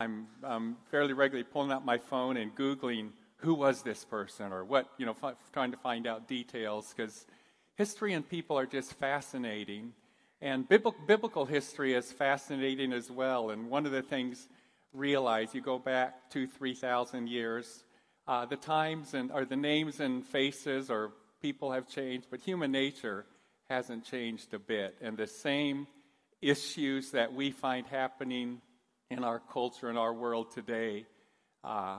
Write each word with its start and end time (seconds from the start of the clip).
I'm 0.00 0.26
um, 0.42 0.76
fairly 0.90 1.12
regularly 1.12 1.46
pulling 1.50 1.70
out 1.70 1.84
my 1.84 1.98
phone 1.98 2.38
and 2.38 2.54
Googling 2.54 3.10
who 3.36 3.54
was 3.54 3.82
this 3.82 4.04
person 4.04 4.52
or 4.52 4.64
what, 4.64 4.86
you 4.98 5.06
know, 5.06 5.16
f- 5.22 5.36
trying 5.52 5.70
to 5.70 5.76
find 5.76 6.06
out 6.06 6.26
details 6.26 6.92
because 6.94 7.26
history 7.76 8.14
and 8.14 8.28
people 8.28 8.58
are 8.58 8.66
just 8.66 8.94
fascinating. 8.94 9.92
And 10.40 10.66
biblical 10.68 11.44
history 11.44 11.94
is 11.94 12.10
fascinating 12.12 12.94
as 12.94 13.10
well. 13.10 13.50
And 13.50 13.68
one 13.68 13.84
of 13.84 13.92
the 13.92 14.02
things, 14.02 14.48
realize 14.92 15.54
you 15.54 15.60
go 15.60 15.78
back 15.78 16.30
two, 16.30 16.46
three 16.46 16.74
thousand 16.74 17.28
years, 17.28 17.84
uh, 18.26 18.46
the 18.46 18.56
times 18.56 19.12
and 19.14 19.30
or 19.30 19.44
the 19.44 19.56
names 19.56 20.00
and 20.00 20.24
faces 20.26 20.90
or 20.90 21.12
people 21.42 21.72
have 21.72 21.88
changed, 21.88 22.26
but 22.30 22.40
human 22.40 22.72
nature 22.72 23.26
hasn't 23.68 24.04
changed 24.04 24.52
a 24.54 24.58
bit. 24.58 24.96
And 25.00 25.16
the 25.16 25.26
same 25.26 25.86
issues 26.40 27.10
that 27.12 27.34
we 27.34 27.50
find 27.50 27.86
happening 27.86 28.62
in 29.10 29.24
our 29.24 29.40
culture 29.52 29.88
and 29.88 29.98
our 29.98 30.14
world 30.14 30.52
today 30.52 31.04
uh, 31.64 31.98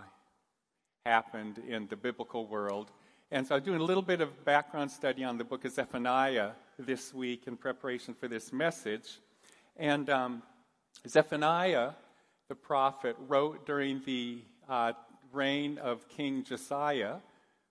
happened 1.06 1.62
in 1.68 1.86
the 1.88 1.96
biblical 1.98 2.48
world. 2.48 2.90
And 3.32 3.46
so 3.46 3.56
I'm 3.56 3.64
doing 3.64 3.82
a 3.82 3.84
little 3.84 4.02
bit 4.02 4.22
of 4.22 4.46
background 4.46 4.90
study 4.90 5.26
on 5.26 5.38
the 5.38 5.44
book 5.44 5.66
of 5.66 5.74
Zephaniah 5.74 6.52
this 6.80 7.14
week 7.14 7.48
in 7.48 7.58
preparation 7.58 8.14
for 8.14 8.30
this 8.30 8.54
message. 8.54 9.20
And 9.76 10.10
um, 10.10 10.42
Zephaniah, 11.06 11.92
the 12.48 12.56
prophet, 12.56 13.18
wrote 13.28 13.66
during 13.66 14.02
the 14.06 14.40
uh, 14.70 14.94
reign 15.34 15.80
of 15.80 16.08
King 16.08 16.46
Josiah, 16.46 17.16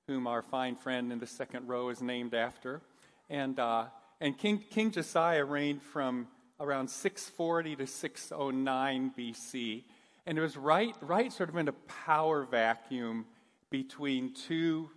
whom 0.07 0.27
our 0.27 0.43
fine 0.43 0.77
friend 0.77 1.11
in 1.11 1.19
the 1.19 1.27
second 1.27 1.67
row 1.67 1.89
is 1.89 2.03
named 2.03 2.35
after. 2.35 2.83
And, 3.31 3.59
uh, 3.59 3.87
and 4.21 4.37
King, 4.37 4.63
King 4.69 4.91
Josiah 4.91 5.47
reigned 5.47 5.83
from 5.83 6.29
around 6.61 6.89
640 6.89 7.77
to 7.77 7.87
609 7.87 9.13
BC. 9.19 9.85
And 10.27 10.39
it 10.39 10.41
was 10.41 10.57
right, 10.57 10.95
right 11.01 11.33
sort 11.33 11.49
of 11.49 11.57
in 11.57 11.69
a 11.69 11.73
power 11.73 12.45
vacuum 12.45 13.27
between 13.71 14.35
two 14.35 14.91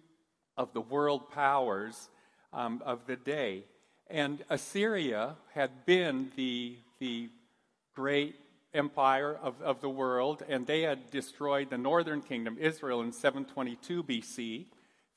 of 0.58 0.74
the 0.74 0.82
world 0.82 1.30
powers 1.32 2.10
um, 2.52 2.82
of 2.86 3.08
the 3.08 3.16
day. 3.16 3.64
And 4.10 4.44
Assyria 4.50 5.36
had 5.54 5.86
been 5.86 6.32
the, 6.36 6.76
the 7.00 7.30
great 7.96 8.36
empire 8.74 9.38
of, 9.42 9.62
of 9.62 9.82
the 9.82 9.90
world, 9.90 10.44
and 10.48 10.68
they 10.68 10.82
had 10.82 11.10
destroyed 11.12 11.70
the 11.70 11.78
northern 11.78 12.22
kingdom, 12.22 12.58
Israel, 12.60 13.02
in 13.02 13.12
722 13.12 14.04
BC, 14.04 14.62
if 14.62 14.68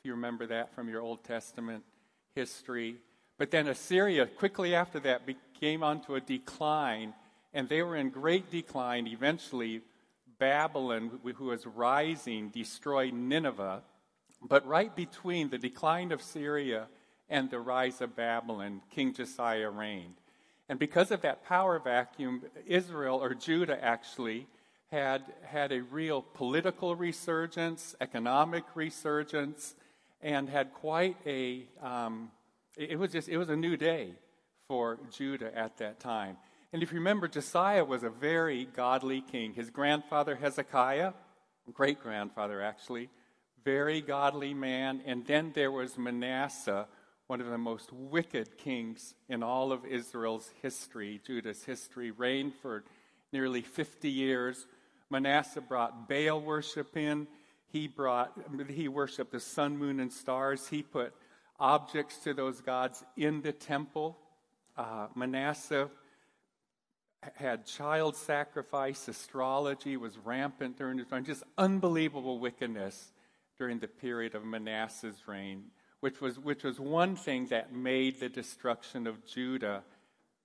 you 0.05 0.13
remember 0.13 0.47
that 0.47 0.75
from 0.75 0.89
your 0.89 1.01
Old 1.01 1.25
Testament 1.25 1.83
history. 2.35 2.97
But 3.39 3.51
then 3.51 3.69
Assyria, 3.69 4.27
quickly 4.27 4.75
after 4.75 4.99
that, 5.01 5.23
came 5.61 5.83
onto 5.83 6.15
a 6.15 6.21
decline, 6.21 7.15
and 7.53 7.69
they 7.69 7.83
were 7.83 7.97
in 7.97 8.11
great 8.11 8.51
decline. 8.51 9.07
Eventually, 9.07 9.83
Babylon, 10.39 11.19
who 11.37 11.47
was 11.47 11.67
rising, 11.67 12.49
destroyed 12.49 13.15
Nineveh. 13.15 13.83
But 14.43 14.67
right 14.67 14.95
between 14.95 15.51
the 15.51 15.59
decline 15.59 16.13
of 16.13 16.23
Syria 16.23 16.89
and 17.29 17.51
the 17.51 17.61
rise 17.61 18.01
of 18.01 18.17
Babylon, 18.17 18.83
King 18.91 19.15
Josiah 19.15 19.71
reigned. 19.71 20.17
And 20.69 20.79
because 20.79 21.11
of 21.11 21.23
that 21.23 21.45
power 21.45 21.79
vacuum, 21.79 22.43
Israel, 22.67 23.23
or 23.23 23.35
Judah 23.35 23.83
actually, 23.83 24.47
had, 24.91 25.23
had 25.45 25.73
a 25.73 25.83
real 25.83 26.23
political 26.23 26.95
resurgence, 26.95 27.95
economic 28.01 28.65
resurgence, 28.75 29.75
and 30.23 30.49
had 30.49 30.73
quite 30.73 31.17
a, 31.27 31.67
um, 31.83 32.31
it 32.77 32.99
was 32.99 33.13
just, 33.13 33.29
it 33.29 33.39
was 33.39 33.49
a 33.49 33.57
new 33.57 33.77
day 33.77 34.15
for 34.69 34.99
Judah 35.11 35.57
at 35.57 35.79
that 35.79 35.99
time. 36.01 36.37
And 36.73 36.83
if 36.83 36.93
you 36.93 36.99
remember, 36.99 37.27
Josiah 37.29 37.85
was 37.85 38.03
a 38.03 38.11
very 38.11 38.67
godly 38.67 39.23
king. 39.23 39.55
His 39.55 39.71
grandfather 39.71 40.37
Hezekiah, 40.37 41.13
great 41.73 42.03
grandfather 42.03 42.61
actually, 42.61 43.09
very 43.65 44.01
godly 44.01 44.53
man. 44.53 45.01
And 45.07 45.25
then 45.25 45.53
there 45.55 45.73
was 45.73 45.97
Manasseh, 45.97 46.87
one 47.29 47.41
of 47.41 47.47
the 47.47 47.59
most 47.59 47.93
wicked 47.93 48.59
kings 48.59 49.15
in 49.29 49.43
all 49.43 49.73
of 49.73 49.87
Israel's 49.87 50.51
history, 50.61 51.21
Judah's 51.27 51.65
history, 51.65 52.11
reigned 52.11 52.55
for 52.61 52.85
nearly 53.33 53.63
50 53.63 54.11
years. 54.11 54.67
Manasseh 55.11 55.61
brought 55.61 56.09
Baal 56.09 56.41
worship 56.41 56.97
in. 56.97 57.27
He 57.69 57.89
brought 57.89 58.33
he 58.69 58.89
worshiped 58.89 59.33
the 59.33 59.41
sun, 59.41 59.77
moon, 59.77 59.99
and 59.99 60.13
stars. 60.13 60.69
He 60.69 60.83
put 60.83 61.15
objects 61.59 62.19
to 62.19 62.35
those 62.35 62.61
gods 62.61 63.05
in 63.17 63.43
the 63.43 63.53
temple. 63.53 64.19
Uh, 64.77 65.09
Manasseh 65.15 65.89
had 67.35 67.67
child 67.67 68.17
sacrifice, 68.17 69.09
astrology 69.09 69.97
was 69.97 70.17
rampant 70.19 70.79
during 70.79 70.99
his 70.99 71.11
reign, 71.11 71.25
just 71.25 71.43
unbelievable 71.59 72.39
wickedness 72.39 73.13
during 73.59 73.79
the 73.79 73.89
period 73.89 74.35
of 74.35 74.45
Manasseh's 74.45 75.27
reign, 75.27 75.65
which 76.01 76.21
was, 76.21 76.39
which 76.39 76.63
was 76.63 76.79
one 76.79 77.17
thing 77.17 77.47
that 77.47 77.73
made 77.73 78.21
the 78.21 78.29
destruction 78.29 79.07
of 79.07 79.25
Judah 79.25 79.83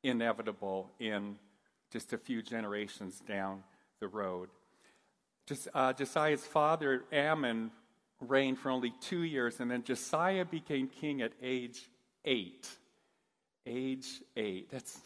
inevitable 0.04 0.90
in 1.00 1.38
just 1.92 2.14
a 2.14 2.18
few 2.18 2.42
generations 2.42 3.22
down 3.28 3.64
the 4.00 4.08
road. 4.08 4.50
Uh, 5.74 5.92
Josiah's 5.92 6.46
father, 6.46 7.04
Amon, 7.14 7.72
reigned 8.22 8.60
for 8.60 8.70
only 8.70 8.94
two 9.02 9.24
years, 9.24 9.60
and 9.60 9.70
then 9.70 9.84
Josiah 9.84 10.46
became 10.46 10.88
king 10.88 11.22
at 11.22 11.34
age 11.42 11.90
eight. 12.26 12.68
Age 13.66 14.08
eight. 14.36 14.70
That's 14.72 15.00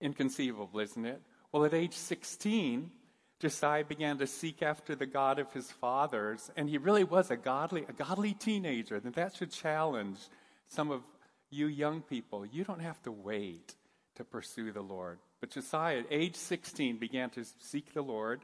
inconceivable, 0.00 0.78
isn't 0.80 1.04
it? 1.04 1.20
Well, 1.52 1.64
at 1.64 1.74
age 1.74 1.94
16, 1.94 2.90
Josiah 3.40 3.84
began 3.84 4.18
to 4.18 4.26
seek 4.26 4.62
after 4.62 4.94
the 4.94 5.06
God 5.06 5.38
of 5.38 5.52
his 5.52 5.70
fathers, 5.70 6.50
and 6.56 6.68
he 6.68 6.78
really 6.78 7.04
was 7.04 7.30
a 7.30 7.36
godly, 7.36 7.84
a 7.88 7.92
godly 7.92 8.34
teenager. 8.34 8.96
And 8.96 9.12
that 9.14 9.36
should 9.36 9.50
challenge 9.50 10.18
some 10.68 10.90
of 10.90 11.02
you 11.50 11.66
young 11.66 12.02
people. 12.02 12.44
You 12.46 12.64
don't 12.64 12.80
have 12.80 13.02
to 13.02 13.12
wait 13.12 13.74
to 14.16 14.24
pursue 14.24 14.72
the 14.72 14.82
Lord. 14.82 15.18
But 15.40 15.50
Josiah, 15.50 15.98
at 15.98 16.06
age 16.10 16.36
16, 16.36 16.98
began 16.98 17.30
to 17.30 17.44
seek 17.60 17.92
the 17.92 18.02
Lord, 18.02 18.40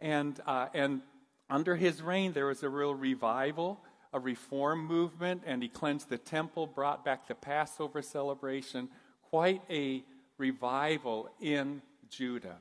and 0.00 0.38
uh, 0.46 0.66
and 0.74 1.02
under 1.50 1.76
his 1.76 2.02
reign 2.02 2.32
there 2.32 2.46
was 2.46 2.62
a 2.62 2.68
real 2.68 2.94
revival, 2.94 3.80
a 4.12 4.20
reform 4.20 4.86
movement, 4.86 5.42
and 5.46 5.62
he 5.62 5.68
cleansed 5.68 6.08
the 6.08 6.18
temple, 6.18 6.66
brought 6.66 7.04
back 7.04 7.28
the 7.28 7.34
Passover 7.34 8.02
celebration. 8.02 8.88
Quite 9.30 9.62
a 9.68 10.02
revival 10.38 11.28
in 11.40 11.82
Judah. 12.08 12.56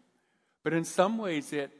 But 0.64 0.74
in 0.74 0.84
some 0.84 1.18
ways, 1.18 1.54
it, 1.54 1.72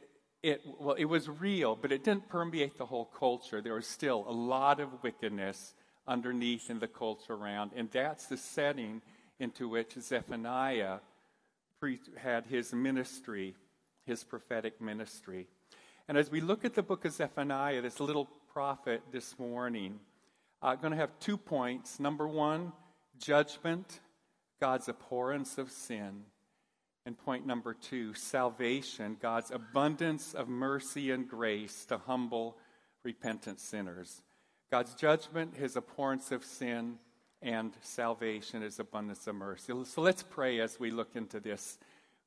it, 0.42 0.62
well, 0.78 0.94
it 0.94 1.06
was 1.06 1.28
real, 1.28 1.74
but 1.74 1.92
it 1.92 2.04
didn't 2.04 2.28
permeate 2.28 2.78
the 2.78 2.86
whole 2.86 3.06
culture. 3.06 3.60
There 3.60 3.74
was 3.74 3.86
still 3.86 4.24
a 4.28 4.32
lot 4.32 4.78
of 4.80 5.02
wickedness 5.02 5.74
underneath 6.06 6.70
in 6.70 6.78
the 6.78 6.88
culture 6.88 7.34
around. 7.34 7.70
And 7.74 7.90
that's 7.90 8.26
the 8.26 8.36
setting 8.36 9.00
into 9.38 9.68
which 9.68 9.94
Zephaniah 9.94 10.98
pre- 11.80 11.98
had 12.16 12.46
his 12.46 12.72
ministry, 12.72 13.54
his 14.04 14.22
prophetic 14.22 14.80
ministry. 14.80 15.48
And 16.06 16.18
as 16.18 16.30
we 16.30 16.42
look 16.42 16.64
at 16.64 16.74
the 16.74 16.82
book 16.82 17.06
of 17.06 17.12
Zephaniah, 17.12 17.80
this 17.80 17.98
little 17.98 18.28
prophet 18.52 19.02
this 19.10 19.38
morning, 19.38 19.98
I'm 20.60 20.72
uh, 20.72 20.74
going 20.76 20.90
to 20.90 20.98
have 20.98 21.18
two 21.18 21.38
points. 21.38 21.98
Number 21.98 22.28
one, 22.28 22.72
judgment 23.18 24.00
God's 24.60 24.88
abhorrence 24.88 25.58
of 25.58 25.70
sin. 25.70 26.24
And 27.06 27.18
point 27.18 27.46
number 27.46 27.74
two, 27.74 28.14
salvation, 28.14 29.16
God's 29.20 29.50
abundance 29.50 30.32
of 30.32 30.48
mercy 30.48 31.10
and 31.10 31.28
grace 31.28 31.84
to 31.86 31.98
humble, 31.98 32.56
repentant 33.02 33.60
sinners. 33.60 34.22
God's 34.70 34.94
judgment, 34.94 35.54
his 35.54 35.76
abhorrence 35.76 36.32
of 36.32 36.44
sin, 36.44 36.98
and 37.42 37.72
salvation, 37.82 38.62
his 38.62 38.78
abundance 38.78 39.26
of 39.26 39.34
mercy. 39.34 39.72
So 39.84 40.00
let's 40.00 40.22
pray 40.22 40.60
as 40.60 40.80
we 40.80 40.90
look 40.90 41.14
into 41.14 41.40
this 41.40 41.78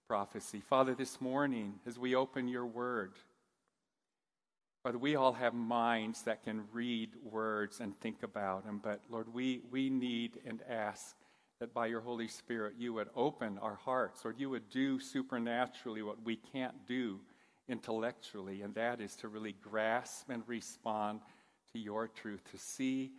prophecy. 0.07 0.61
Father, 0.61 0.93
this 0.93 1.19
morning, 1.19 1.79
as 1.87 1.97
we 1.97 2.13
open 2.13 2.47
your 2.47 2.65
word, 2.65 3.13
Father, 4.87 4.99
we 4.99 5.17
all 5.17 5.33
have 5.33 5.53
minds 5.53 6.21
that 6.21 6.45
can 6.45 6.63
read 6.71 7.09
words 7.29 7.81
and 7.81 7.99
think 7.99 8.23
about 8.23 8.65
them, 8.65 8.79
but 8.81 9.01
Lord, 9.09 9.33
we, 9.33 9.59
we 9.69 9.89
need 9.89 10.39
and 10.45 10.61
ask 10.69 11.13
that 11.59 11.73
by 11.73 11.87
your 11.87 11.99
Holy 11.99 12.29
Spirit 12.29 12.75
you 12.77 12.93
would 12.93 13.09
open 13.13 13.57
our 13.57 13.75
hearts, 13.75 14.21
or 14.23 14.33
you 14.37 14.49
would 14.49 14.69
do 14.69 14.97
supernaturally 14.97 16.03
what 16.03 16.23
we 16.23 16.37
can't 16.37 16.87
do 16.87 17.19
intellectually, 17.67 18.61
and 18.61 18.73
that 18.75 19.01
is 19.01 19.13
to 19.17 19.27
really 19.27 19.55
grasp 19.61 20.29
and 20.29 20.41
respond 20.47 21.19
to 21.73 21.79
your 21.79 22.07
truth, 22.07 22.49
to 22.51 22.57
see 22.57 23.11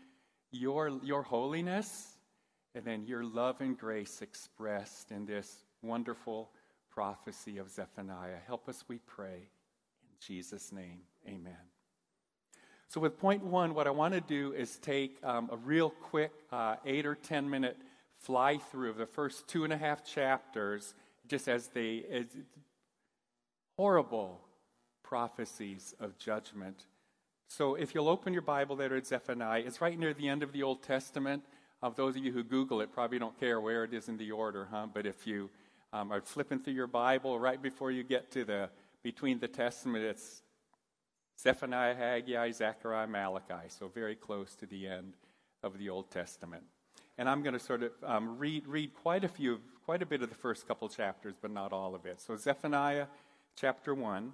your, 0.51 0.89
your 1.03 1.23
holiness 1.23 2.17
and 2.75 2.83
then 2.83 3.05
your 3.05 3.25
love 3.25 3.61
and 3.61 3.77
grace 3.77 4.23
expressed 4.23 5.11
in 5.11 5.27
this 5.27 5.65
wonderful 5.83 6.49
prophecy 6.91 7.59
of 7.59 7.69
Zephaniah. 7.69 8.39
Help 8.47 8.71
us, 8.71 8.85
we 8.89 9.01
pray. 9.01 9.51
In 10.03 10.17
Jesus' 10.27 10.73
name, 10.73 11.01
amen. 11.29 11.57
So, 12.89 13.01
with 13.01 13.19
point 13.19 13.45
one, 13.45 13.75
what 13.75 13.87
I 13.87 13.91
want 13.91 14.15
to 14.15 14.21
do 14.21 14.55
is 14.55 14.79
take 14.79 15.19
um, 15.23 15.51
a 15.53 15.57
real 15.57 15.91
quick 15.91 16.33
uh, 16.51 16.77
eight 16.87 17.05
or 17.05 17.15
ten 17.15 17.49
minute 17.51 17.77
fly 18.17 18.59
through 18.59 18.91
of 18.91 18.97
the 18.97 19.07
first 19.07 19.47
two 19.47 19.65
and 19.65 19.73
a 19.73 19.77
half 19.77 20.05
chapters 20.05 20.95
just 21.29 21.49
as 21.49 21.69
they 21.69 22.05
as, 22.11 22.27
horrible 23.77 24.41
prophecies 25.05 25.95
of 26.01 26.19
judgment. 26.19 26.87
So 27.47 27.77
if 27.77 27.95
you'll 27.95 28.09
open 28.09 28.33
your 28.33 28.43
Bible 28.43 28.75
there 28.75 28.95
at 28.97 29.07
Zephaniah, 29.07 29.63
it's 29.65 29.81
right 29.81 29.99
near 29.99 30.13
the 30.13 30.29
end 30.29 30.43
of 30.43 30.53
the 30.53 30.65
Old 30.65 30.83
Testament. 30.83 31.45
Of 31.81 31.95
those 31.95 32.17
of 32.17 32.25
you 32.25 32.33
who 32.33 32.43
Google 32.43 32.81
it, 32.81 32.93
probably 32.93 33.21
don't 33.21 33.39
care 33.39 33.61
where 33.61 33.85
it 33.85 33.95
is 33.95 34.09
in 34.09 34.17
the 34.17 34.33
order, 34.33 34.67
huh? 34.69 34.89
But 34.93 35.07
if 35.07 35.29
you 35.29 35.49
um, 35.93 36.11
are 36.11 36.21
flipping 36.21 36.59
through 36.59 36.73
your 36.73 36.89
Bible 36.89 37.39
right 37.39 37.63
before 37.63 37.93
you 37.93 38.03
get 38.03 38.33
to 38.33 38.45
the 38.45 38.69
between 39.05 39.39
the 39.39 39.47
Testament, 39.47 40.05
it's 40.05 40.43
Zephaniah, 41.41 41.95
Haggai, 41.95 42.51
Zechariah, 42.51 43.07
Malachi. 43.07 43.69
So 43.69 43.89
very 43.89 44.17
close 44.17 44.55
to 44.57 44.67
the 44.67 44.89
end 44.89 45.15
of 45.63 45.79
the 45.79 45.89
Old 45.89 46.11
Testament. 46.11 46.65
And 47.17 47.29
I'm 47.29 47.43
going 47.43 47.55
to 47.55 47.61
sort 47.61 47.83
of 47.83 47.93
um, 48.05 48.39
read 48.39 48.67
read 48.67 48.95
quite 48.95 49.25
a 49.25 49.29
few, 49.29 49.61
quite 49.85 50.03
a 50.03 50.07
bit 50.07 50.23
of 50.23 50.29
the 50.29 50.35
first 50.35 50.67
couple 50.67 50.89
chapters, 50.89 51.35
but 51.41 51.51
not 51.51 51.73
all 51.73 51.95
of 51.95 52.07
it. 52.07 52.21
So 52.21 52.37
Zephaniah, 52.37 53.07
chapter 53.57 53.95
one. 53.95 54.33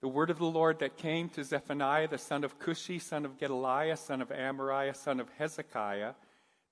The 0.00 0.08
word 0.08 0.30
of 0.30 0.38
the 0.38 0.46
Lord 0.46 0.78
that 0.78 0.96
came 0.96 1.28
to 1.30 1.44
Zephaniah, 1.44 2.08
the 2.08 2.16
son 2.16 2.42
of 2.42 2.58
Cushi, 2.58 2.98
son 2.98 3.26
of 3.26 3.38
Gedaliah, 3.38 3.98
son 3.98 4.22
of 4.22 4.30
Amariah, 4.30 4.96
son 4.96 5.20
of 5.20 5.28
Hezekiah. 5.36 6.14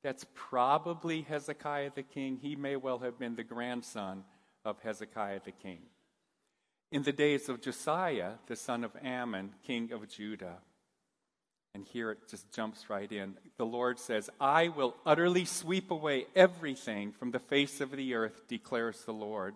That's 0.02 0.25
probably 0.35 1.23
Hezekiah 1.23 1.90
the 1.94 2.05
king. 2.05 2.38
He 2.40 2.56
may 2.56 2.76
well 2.76 2.99
have 3.00 3.19
been 3.19 3.37
the 3.37 3.44
grandson 3.44 4.25
of 4.64 4.79
Hezekiah 4.81 5.40
the 5.44 5.52
king. 5.52 5.81
In 6.90 7.02
the 7.02 7.12
days 7.12 7.49
of 7.49 7.61
Josiah, 7.61 8.32
the 8.46 8.56
son 8.56 8.82
of 8.82 8.96
Amon, 9.05 9.55
king 9.62 9.93
of 9.93 10.08
Judah. 10.08 10.58
And 11.75 11.85
here 11.85 12.11
it 12.11 12.29
just 12.31 12.50
jumps 12.52 12.88
right 12.88 13.11
in. 13.12 13.37
The 13.58 13.67
Lord 13.67 13.99
says, 13.99 14.31
I 14.40 14.69
will 14.69 14.96
utterly 15.05 15.44
sweep 15.44 15.90
away 15.90 16.26
everything 16.35 17.12
from 17.12 17.31
the 17.31 17.38
face 17.38 17.82
of 17.82 17.90
the 17.90 18.14
earth, 18.14 18.49
declares 18.49 19.05
the 19.05 19.12
Lord. 19.12 19.55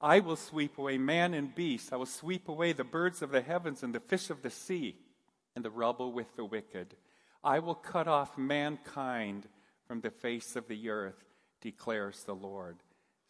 I 0.00 0.20
will 0.20 0.36
sweep 0.36 0.78
away 0.78 0.96
man 0.96 1.34
and 1.34 1.54
beast. 1.54 1.92
I 1.92 1.96
will 1.96 2.06
sweep 2.06 2.48
away 2.48 2.72
the 2.72 2.82
birds 2.82 3.20
of 3.20 3.30
the 3.30 3.42
heavens 3.42 3.82
and 3.82 3.94
the 3.94 4.00
fish 4.00 4.30
of 4.30 4.40
the 4.40 4.50
sea 4.50 4.96
and 5.54 5.62
the 5.62 5.70
rubble 5.70 6.12
with 6.12 6.34
the 6.36 6.44
wicked. 6.46 6.96
I 7.44 7.58
will 7.58 7.74
cut 7.74 8.08
off 8.08 8.38
mankind 8.38 9.46
from 9.86 10.00
the 10.00 10.10
face 10.10 10.56
of 10.56 10.66
the 10.68 10.88
earth, 10.88 11.24
declares 11.60 12.24
the 12.24 12.34
Lord. 12.34 12.78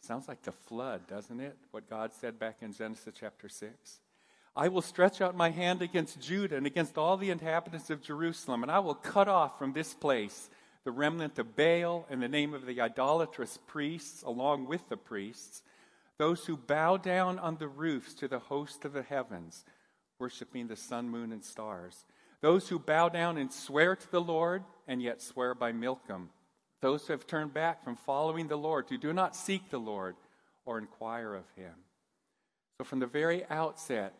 Sounds 0.01 0.27
like 0.27 0.41
the 0.41 0.51
flood, 0.51 1.07
doesn't 1.07 1.39
it? 1.39 1.57
What 1.71 1.89
God 1.89 2.11
said 2.13 2.37
back 2.37 2.57
in 2.61 2.73
Genesis 2.73 3.13
chapter 3.17 3.47
6. 3.47 3.99
I 4.55 4.67
will 4.67 4.81
stretch 4.81 5.21
out 5.21 5.37
my 5.37 5.49
hand 5.49 5.81
against 5.81 6.19
Judah 6.19 6.57
and 6.57 6.65
against 6.65 6.97
all 6.97 7.15
the 7.15 7.29
inhabitants 7.29 7.89
of 7.89 8.01
Jerusalem, 8.01 8.63
and 8.63 8.71
I 8.71 8.79
will 8.79 8.95
cut 8.95 9.29
off 9.29 9.57
from 9.57 9.73
this 9.73 9.93
place 9.93 10.49
the 10.83 10.91
remnant 10.91 11.39
of 11.39 11.55
Baal 11.55 12.05
and 12.09 12.21
the 12.21 12.27
name 12.27 12.53
of 12.53 12.65
the 12.65 12.81
idolatrous 12.81 13.57
priests, 13.67 14.23
along 14.23 14.67
with 14.67 14.89
the 14.89 14.97
priests 14.97 15.61
those 16.21 16.45
who 16.45 16.55
bow 16.55 16.97
down 16.97 17.39
on 17.39 17.57
the 17.57 17.67
roofs 17.67 18.13
to 18.13 18.27
the 18.27 18.37
host 18.37 18.85
of 18.85 18.93
the 18.93 19.01
heavens, 19.01 19.65
worshiping 20.19 20.67
the 20.67 20.75
sun, 20.75 21.09
moon, 21.09 21.31
and 21.31 21.43
stars. 21.43 22.05
Those 22.41 22.69
who 22.69 22.77
bow 22.77 23.09
down 23.09 23.39
and 23.39 23.51
swear 23.51 23.95
to 23.95 24.11
the 24.11 24.21
Lord, 24.21 24.63
and 24.87 25.01
yet 25.01 25.19
swear 25.19 25.55
by 25.55 25.71
Milcom. 25.71 26.29
Those 26.81 27.05
who 27.05 27.13
have 27.13 27.27
turned 27.27 27.53
back 27.53 27.83
from 27.83 27.95
following 27.95 28.47
the 28.47 28.57
Lord, 28.57 28.85
who 28.89 28.97
do 28.97 29.13
not 29.13 29.35
seek 29.35 29.69
the 29.69 29.79
Lord 29.79 30.15
or 30.65 30.77
inquire 30.77 31.35
of 31.35 31.45
him. 31.55 31.73
So, 32.77 32.83
from 32.83 32.99
the 32.99 33.07
very 33.07 33.45
outset, 33.49 34.13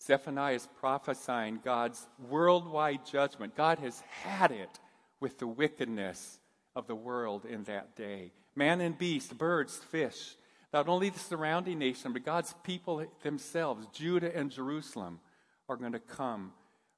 Zephaniah 0.00 0.54
is 0.54 0.68
prophesying 0.78 1.60
God's 1.64 2.06
worldwide 2.28 3.04
judgment. 3.06 3.56
God 3.56 3.78
has 3.80 4.00
had 4.22 4.52
it 4.52 4.78
with 5.18 5.38
the 5.38 5.46
wickedness 5.46 6.38
of 6.76 6.86
the 6.86 6.94
world 6.94 7.44
in 7.44 7.64
that 7.64 7.96
day. 7.96 8.32
Man 8.54 8.80
and 8.80 8.96
beast, 8.96 9.36
birds, 9.36 9.76
fish, 9.76 10.36
not 10.72 10.88
only 10.88 11.08
the 11.08 11.18
surrounding 11.18 11.78
nation, 11.78 12.12
but 12.12 12.24
God's 12.24 12.54
people 12.62 13.04
themselves, 13.22 13.86
Judah 13.92 14.36
and 14.36 14.50
Jerusalem, 14.50 15.20
are 15.68 15.76
going 15.76 15.92
to 15.92 16.00
come 16.00 16.52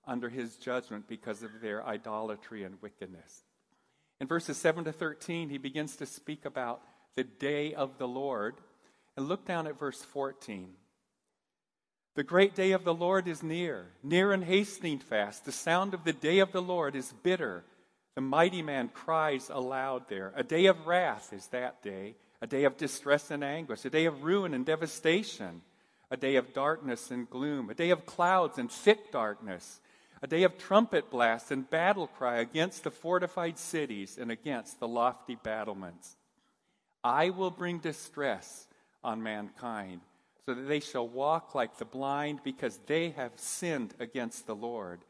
under 0.07 0.29
his 0.29 0.57
judgment 0.57 1.07
because 1.09 1.43
of 1.43 1.61
their 1.61 1.85
idolatry 1.87 2.65
and 2.65 2.81
wickedness. 2.83 3.46
In 4.21 4.27
verses 4.27 4.57
7 4.57 4.85
to 4.85 4.93
13, 4.93 5.49
he 5.49 5.59
begins 5.59 5.97
to 5.97 6.07
speak 6.07 6.45
about 6.45 6.81
the 7.15 7.25
day 7.25 7.75
of 7.75 7.99
the 7.99 8.09
Lord. 8.09 8.55
And 9.17 9.29
look 9.29 9.47
down 9.47 9.67
at 9.67 9.79
verse 9.79 10.03
14. 10.03 10.73
The 12.15 12.23
great 12.23 12.55
day 12.55 12.73
of 12.73 12.85
the 12.85 12.95
Lord 12.95 13.29
is 13.29 13.43
near, 13.43 13.89
near 14.03 14.33
and 14.33 14.45
hastening 14.45 14.99
fast. 14.99 15.45
The 15.45 15.53
sound 15.53 15.95
of 15.95 16.05
the 16.05 16.13
day 16.13 16.39
of 16.39 16.53
the 16.53 16.63
Lord 16.63 16.97
is 16.97 17.13
bitter. 17.23 17.65
The 18.15 18.23
mighty 18.23 18.63
man 18.63 18.89
cries 18.89 19.51
aloud 19.51 20.09
there. 20.09 20.33
A 20.35 20.43
day 20.43 20.67
of 20.67 20.87
wrath 20.87 21.33
is 21.33 21.47
that 21.49 21.83
day 21.83 22.17
a 22.41 22.47
day 22.47 22.65
of 22.65 22.77
distress 22.77 23.31
and 23.31 23.43
anguish, 23.43 23.85
a 23.85 23.91
day 23.91 24.05
of 24.05 24.25
ruin 24.25 24.55
and 24.55 24.67
devastation, 24.67 25.62
a 26.11 26.17
day 26.17 26.37
of 26.37 26.53
darkness 26.53 27.11
and 27.11 27.29
gloom, 27.29 27.71
a 27.71 27.75
day 27.75 27.91
of 27.91 28.07
clouds 28.07 28.59
and 28.59 28.71
thick 28.71 29.11
darkness, 29.11 29.81
a 30.23 30.27
day 30.27 30.45
of 30.45 30.59
trumpet 30.59 31.11
blast 31.11 31.51
and 31.51 31.69
battle 31.69 32.07
cry 32.07 32.39
against 32.39 32.85
the 32.85 32.91
fortified 32.91 33.59
cities 33.59 34.19
and 34.19 34.31
against 34.31 34.81
the 34.81 34.89
lofty 34.89 35.37
battlements. 35.43 36.17
I 37.05 37.31
will 37.31 37.51
bring 37.51 37.79
distress 37.79 38.67
on 39.05 39.23
mankind, 39.23 40.01
so 40.45 40.55
that 40.55 40.69
they 40.69 40.81
shall 40.81 41.07
walk 41.07 41.55
like 41.55 41.77
the 41.79 41.85
blind, 41.85 42.41
because 42.43 42.79
they 42.87 43.11
have 43.11 43.33
sinned 43.37 43.95
against 44.01 44.47
the 44.47 44.57
Lord. 44.57 45.01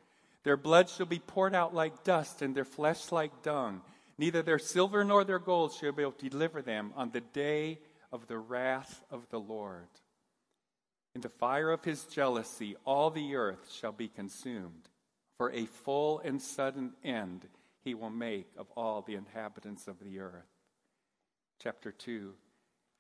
Their 0.43 0.57
blood 0.57 0.89
shall 0.89 1.07
be 1.07 1.19
poured 1.19 1.55
out 1.55 1.75
like 1.75 2.05
dust, 2.05 2.43
and 2.43 2.55
their 2.55 2.65
flesh 2.65 3.11
like 3.13 3.43
dung. 3.43 3.83
Neither 4.19 4.43
their 4.43 4.59
silver 4.59 5.05
nor 5.05 5.25
their 5.25 5.39
gold 5.39 5.73
shall 5.73 5.93
be 5.93 6.03
able 6.03 6.13
to 6.13 6.29
deliver 6.29 6.63
them 6.63 6.93
on 6.97 7.11
the 7.11 7.21
day 7.21 7.79
of 8.13 8.27
the 8.27 8.39
wrath 8.39 9.03
of 9.11 9.29
the 9.31 9.41
Lord. 9.41 9.89
In 11.15 11.21
the 11.21 11.29
fire 11.29 11.71
of 11.71 11.85
his 11.85 12.05
jealousy, 12.05 12.77
all 12.85 13.11
the 13.11 13.37
earth 13.37 13.73
shall 13.73 13.93
be 13.93 14.09
consumed. 14.09 14.89
For 15.39 15.51
a 15.53 15.67
full 15.67 16.21
and 16.21 16.41
sudden 16.41 16.93
end 17.05 17.47
he 17.85 17.95
will 17.95 18.11
make 18.11 18.49
of 18.57 18.67
all 18.77 19.03
the 19.03 19.15
inhabitants 19.15 19.87
of 19.87 19.99
the 20.01 20.21
earth. 20.21 20.47
Chapter 21.63 21.93
2 21.93 22.33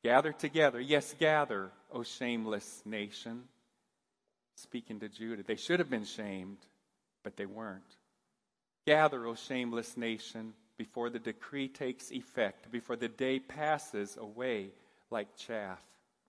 Gather 0.04 0.32
together, 0.32 0.80
yes, 0.80 1.14
gather, 1.18 1.72
O 1.90 2.02
shameless 2.02 2.82
nation. 2.84 3.44
Speaking 4.56 5.00
to 5.00 5.08
Judah, 5.08 5.42
they 5.42 5.56
should 5.56 5.80
have 5.80 5.90
been 5.90 6.04
shamed, 6.04 6.58
but 7.24 7.36
they 7.36 7.46
weren't. 7.46 7.82
Gather, 8.86 9.26
O 9.26 9.34
shameless 9.34 9.96
nation 9.96 10.52
before 10.78 11.10
the 11.10 11.18
decree 11.18 11.68
takes 11.68 12.12
effect, 12.12 12.70
before 12.70 12.96
the 12.96 13.08
day 13.08 13.38
passes 13.38 14.16
away 14.16 14.70
like 15.10 15.36
chaff, 15.36 15.80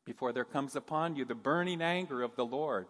before 0.06 0.32
there 0.32 0.46
comes 0.46 0.76
upon 0.76 1.16
you 1.16 1.26
the 1.26 1.36
burning 1.36 1.82
anger 1.82 2.22
of 2.22 2.36
the 2.36 2.46
Lord, 2.46 2.88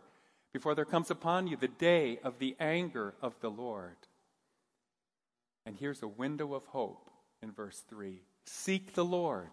before 0.57 0.73
there 0.73 0.85
comes 0.85 1.11
upon 1.11 1.45
you 1.45 1.55
the 1.55 1.67
day 1.67 2.17
of 2.23 2.39
the 2.39 2.55
anger 2.59 3.13
of 3.21 3.39
the 3.41 3.49
Lord. 3.49 3.95
And 5.67 5.75
here's 5.75 6.01
a 6.01 6.07
window 6.07 6.55
of 6.55 6.65
hope 6.65 7.11
in 7.43 7.51
verse 7.51 7.83
3 7.87 8.23
Seek 8.47 8.95
the 8.95 9.05
Lord, 9.05 9.51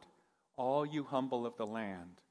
all 0.57 0.87
you 0.87 1.05
humble 1.05 1.45
of 1.45 1.59
the 1.59 1.67
land, 1.67 2.23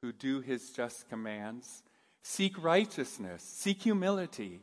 who 0.00 0.12
do 0.12 0.40
his 0.40 0.70
just 0.70 1.10
commands. 1.10 1.82
Seek 2.24 2.56
righteousness, 2.64 3.42
seek 3.42 3.82
humility. 3.82 4.62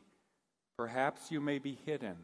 Perhaps 0.75 1.29
you 1.29 1.39
may 1.39 1.59
be 1.59 1.77
hidden 1.85 2.17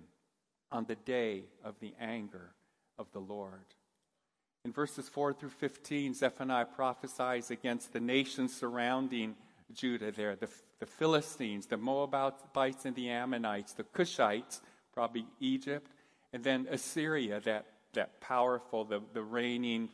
on 0.71 0.85
the 0.85 0.95
day 0.95 1.43
of 1.63 1.75
the 1.79 1.93
anger 1.99 2.55
of 2.97 3.05
the 3.11 3.19
Lord. 3.19 3.75
In 4.63 4.71
verses 4.71 5.07
4 5.09 5.33
through 5.33 5.49
15, 5.49 6.15
Zephaniah 6.15 6.65
prophesies 6.65 7.51
against 7.51 7.93
the 7.93 7.99
nations 7.99 8.51
surrounding 8.55 9.35
Judah 9.73 10.11
there 10.11 10.35
the, 10.35 10.49
the 10.79 10.85
Philistines, 10.85 11.65
the 11.67 11.77
Moabites, 11.77 12.85
and 12.85 12.95
the 12.95 13.09
Ammonites, 13.09 13.73
the 13.73 13.83
Cushites, 13.83 14.61
probably 14.93 15.25
Egypt, 15.39 15.91
and 16.33 16.43
then 16.43 16.67
Assyria, 16.69 17.39
that, 17.41 17.65
that 17.93 18.21
powerful, 18.21 18.85
the, 18.85 19.01
the 19.13 19.23
reigning 19.23 19.89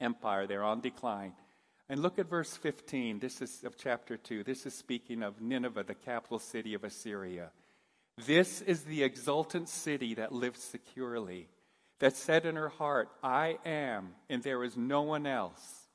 empire 0.00 0.46
there 0.46 0.62
on 0.62 0.80
decline. 0.80 1.32
And 1.88 2.00
look 2.00 2.18
at 2.20 2.28
verse 2.30 2.56
15. 2.56 3.18
This 3.18 3.42
is 3.42 3.64
of 3.64 3.76
chapter 3.76 4.16
2. 4.16 4.44
This 4.44 4.64
is 4.64 4.74
speaking 4.74 5.24
of 5.24 5.40
Nineveh, 5.40 5.82
the 5.82 5.94
capital 5.94 6.38
city 6.38 6.74
of 6.74 6.84
Assyria. 6.84 7.50
This 8.26 8.60
is 8.60 8.84
the 8.84 9.02
exultant 9.02 9.68
city 9.68 10.14
that 10.14 10.32
lives 10.32 10.62
securely, 10.62 11.48
that 11.98 12.16
said 12.16 12.46
in 12.46 12.54
her 12.56 12.68
heart, 12.68 13.08
I 13.22 13.58
am, 13.64 14.14
and 14.28 14.42
there 14.42 14.62
is 14.62 14.76
no 14.76 15.02
one 15.02 15.26
else. 15.26 15.88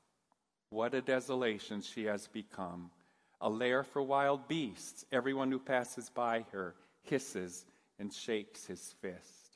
What 0.70 0.94
a 0.94 1.00
desolation 1.00 1.80
she 1.80 2.04
has 2.04 2.26
become. 2.26 2.90
A 3.40 3.48
lair 3.48 3.82
for 3.82 4.02
wild 4.02 4.48
beasts. 4.48 5.04
Everyone 5.12 5.50
who 5.50 5.58
passes 5.58 6.08
by 6.10 6.46
her 6.52 6.74
hisses 7.02 7.64
and 7.98 8.12
shakes 8.12 8.66
his 8.66 8.94
fist. 9.00 9.46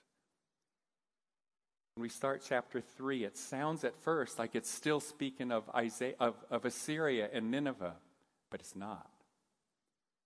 When 1.94 2.02
we 2.02 2.08
start 2.08 2.42
chapter 2.46 2.80
3, 2.80 3.24
it 3.24 3.36
sounds 3.36 3.84
at 3.84 3.96
first 4.02 4.38
like 4.38 4.54
it's 4.54 4.70
still 4.70 5.00
speaking 5.00 5.50
of, 5.50 5.68
Isaiah, 5.74 6.14
of, 6.20 6.34
of 6.50 6.64
Assyria 6.64 7.28
and 7.32 7.50
Nineveh, 7.50 7.96
but 8.50 8.60
it's 8.60 8.76
not. 8.76 9.10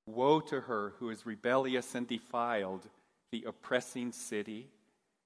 Woe 0.07 0.41
to 0.41 0.61
her 0.63 0.93
who 0.99 1.11
is 1.11 1.27
rebellious 1.27 1.95
and 1.95 2.07
defiled, 2.07 2.89
the 3.33 3.45
oppressing 3.47 4.13
city. 4.13 4.69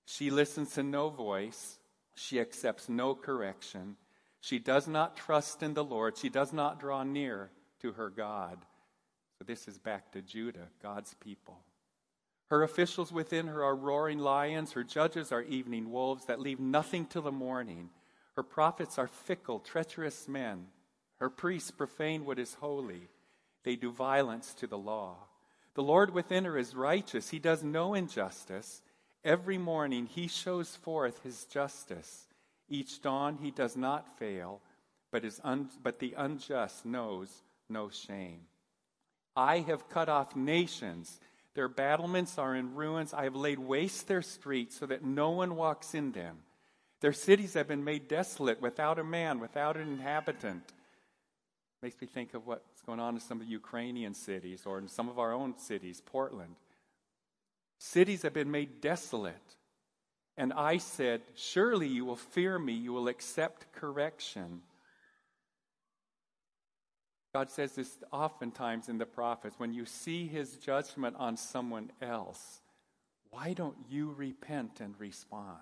She 0.06 0.30
listens 0.30 0.73
to 0.75 0.82
no 0.82 1.11
voice, 1.11 1.78
she 2.14 2.40
accepts 2.40 2.88
no 2.88 3.14
correction. 3.14 3.97
She 4.40 4.58
does 4.58 4.87
not 4.87 5.16
trust 5.16 5.62
in 5.62 5.75
the 5.75 5.85
Lord, 5.85 6.16
she 6.16 6.28
does 6.28 6.52
not 6.52 6.80
draw 6.80 7.02
near 7.02 7.50
to 7.82 7.92
her 7.92 8.11
God. 8.11 8.58
So 9.38 9.44
this 9.44 9.68
is 9.68 9.78
back 9.78 10.12
to 10.12 10.23
Judah, 10.23 10.68
God's 10.82 11.14
people. 11.14 11.58
Her 12.50 12.62
officials 12.62 13.12
within 13.12 13.47
her 13.47 13.62
are 13.62 13.76
roaring 13.76 14.18
lions. 14.18 14.73
Her 14.73 14.82
judges 14.82 15.32
are 15.32 15.42
evening 15.42 15.90
wolves 15.92 16.26
that 16.26 16.40
leave 16.40 16.58
nothing 16.58 17.06
till 17.06 17.23
the 17.23 17.30
morning. 17.30 17.90
Her 18.37 18.42
prophets 18.42 18.99
are 18.99 19.06
fickle, 19.06 19.61
treacherous 19.61 20.26
men. 20.26 20.66
Her 21.18 21.28
priests 21.28 21.70
profane 21.70 22.25
what 22.25 22.38
is 22.38 22.54
holy. 22.54 23.08
They 23.64 23.76
do 23.76 23.90
violence 23.90 24.54
to 24.54 24.66
the 24.66 24.78
law. 24.78 25.16
The 25.75 25.82
Lord 25.82 26.14
within 26.14 26.44
her 26.44 26.56
is 26.56 26.75
righteous. 26.75 27.30
He 27.30 27.38
does 27.38 27.62
no 27.62 27.94
injustice. 27.94 28.82
Every 29.25 29.58
morning 29.58 30.06
he 30.06 30.26
shows 30.26 30.75
forth 30.75 31.23
his 31.23 31.44
justice. 31.44 32.26
Each 32.68 33.02
dawn 33.02 33.38
he 33.42 33.50
does 33.50 33.76
not 33.76 34.18
fail, 34.18 34.61
but, 35.11 35.25
un- 35.44 35.70
but 35.82 35.99
the 35.99 36.14
unjust 36.16 36.87
knows 36.87 37.42
no 37.69 37.91
shame. 37.91 38.41
I 39.37 39.61
have 39.61 39.89
cut 39.89 40.09
off 40.09 40.35
nations. 40.35 41.21
Their 41.55 41.69
battlements 41.69 42.39
are 42.39 42.55
in 42.55 42.75
ruins. 42.75 43.15
I 43.15 43.25
have 43.25 43.37
laid 43.37 43.59
waste 43.59 44.09
their 44.09 44.23
streets 44.23 44.79
so 44.79 44.87
that 44.87 45.05
no 45.05 45.31
one 45.31 45.57
walks 45.57 45.95
in 45.95 46.13
them. 46.13 46.39
Their 47.01 47.13
cities 47.13 47.55
have 47.55 47.69
been 47.69 47.85
made 47.85 48.09
desolate 48.09 48.61
without 48.61 48.99
a 48.99 49.05
man, 49.05 49.39
without 49.39 49.77
an 49.77 49.89
inhabitant. 49.89 50.63
Makes 51.83 52.01
me 52.01 52.09
think 52.09 52.35
of 52.35 52.47
what's 52.47 52.83
going 52.83 52.99
on 52.99 53.15
in 53.15 53.21
some 53.21 53.41
of 53.41 53.47
the 53.47 53.53
Ukrainian 53.53 54.15
cities 54.15 54.63
or 54.67 54.79
in 54.79 54.89
some 54.89 55.09
of 55.09 55.19
our 55.19 55.33
own 55.33 55.57
cities, 55.59 56.03
Portland. 56.05 56.57
Cities 57.79 58.23
have 58.23 58.35
been 58.35 58.51
made 58.51 58.81
desolate. 58.81 59.37
And 60.37 60.53
I 60.53 60.79
said, 60.79 61.21
Surely 61.35 61.87
you 61.87 62.05
will 62.05 62.17
fear 62.17 62.59
me, 62.59 62.73
you 62.73 62.93
will 62.93 63.09
accept 63.09 63.73
correction. 63.73 64.63
God 67.38 67.52
says 67.52 67.76
this 67.76 67.99
oftentimes 68.11 68.88
in 68.88 68.99
the 68.99 69.07
prophets 69.07 69.61
when 69.61 69.73
you 69.73 69.85
see 69.85 70.26
his 70.26 70.57
judgment 70.57 71.14
on 71.21 71.37
someone 71.37 71.92
else, 72.02 72.61
why 73.30 73.52
don't 73.52 73.76
you 73.88 74.11
repent 74.11 74.80
and 74.80 74.99
respond? 74.99 75.61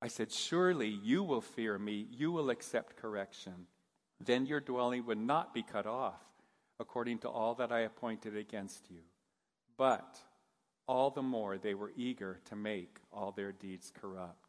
I 0.00 0.08
said, 0.08 0.32
Surely 0.32 0.88
you 0.88 1.22
will 1.22 1.42
fear 1.42 1.78
me, 1.78 2.06
you 2.10 2.32
will 2.32 2.48
accept 2.48 2.96
correction. 2.96 3.66
Then 4.24 4.46
your 4.46 4.60
dwelling 4.60 5.04
would 5.04 5.18
not 5.18 5.52
be 5.52 5.62
cut 5.62 5.86
off, 5.86 6.22
according 6.80 7.18
to 7.18 7.28
all 7.28 7.56
that 7.56 7.70
I 7.70 7.80
appointed 7.80 8.38
against 8.38 8.90
you. 8.90 9.02
But 9.76 10.16
all 10.86 11.10
the 11.10 11.20
more 11.20 11.58
they 11.58 11.74
were 11.74 11.92
eager 11.94 12.40
to 12.46 12.56
make 12.56 13.00
all 13.12 13.32
their 13.32 13.52
deeds 13.52 13.92
corrupt. 13.94 14.47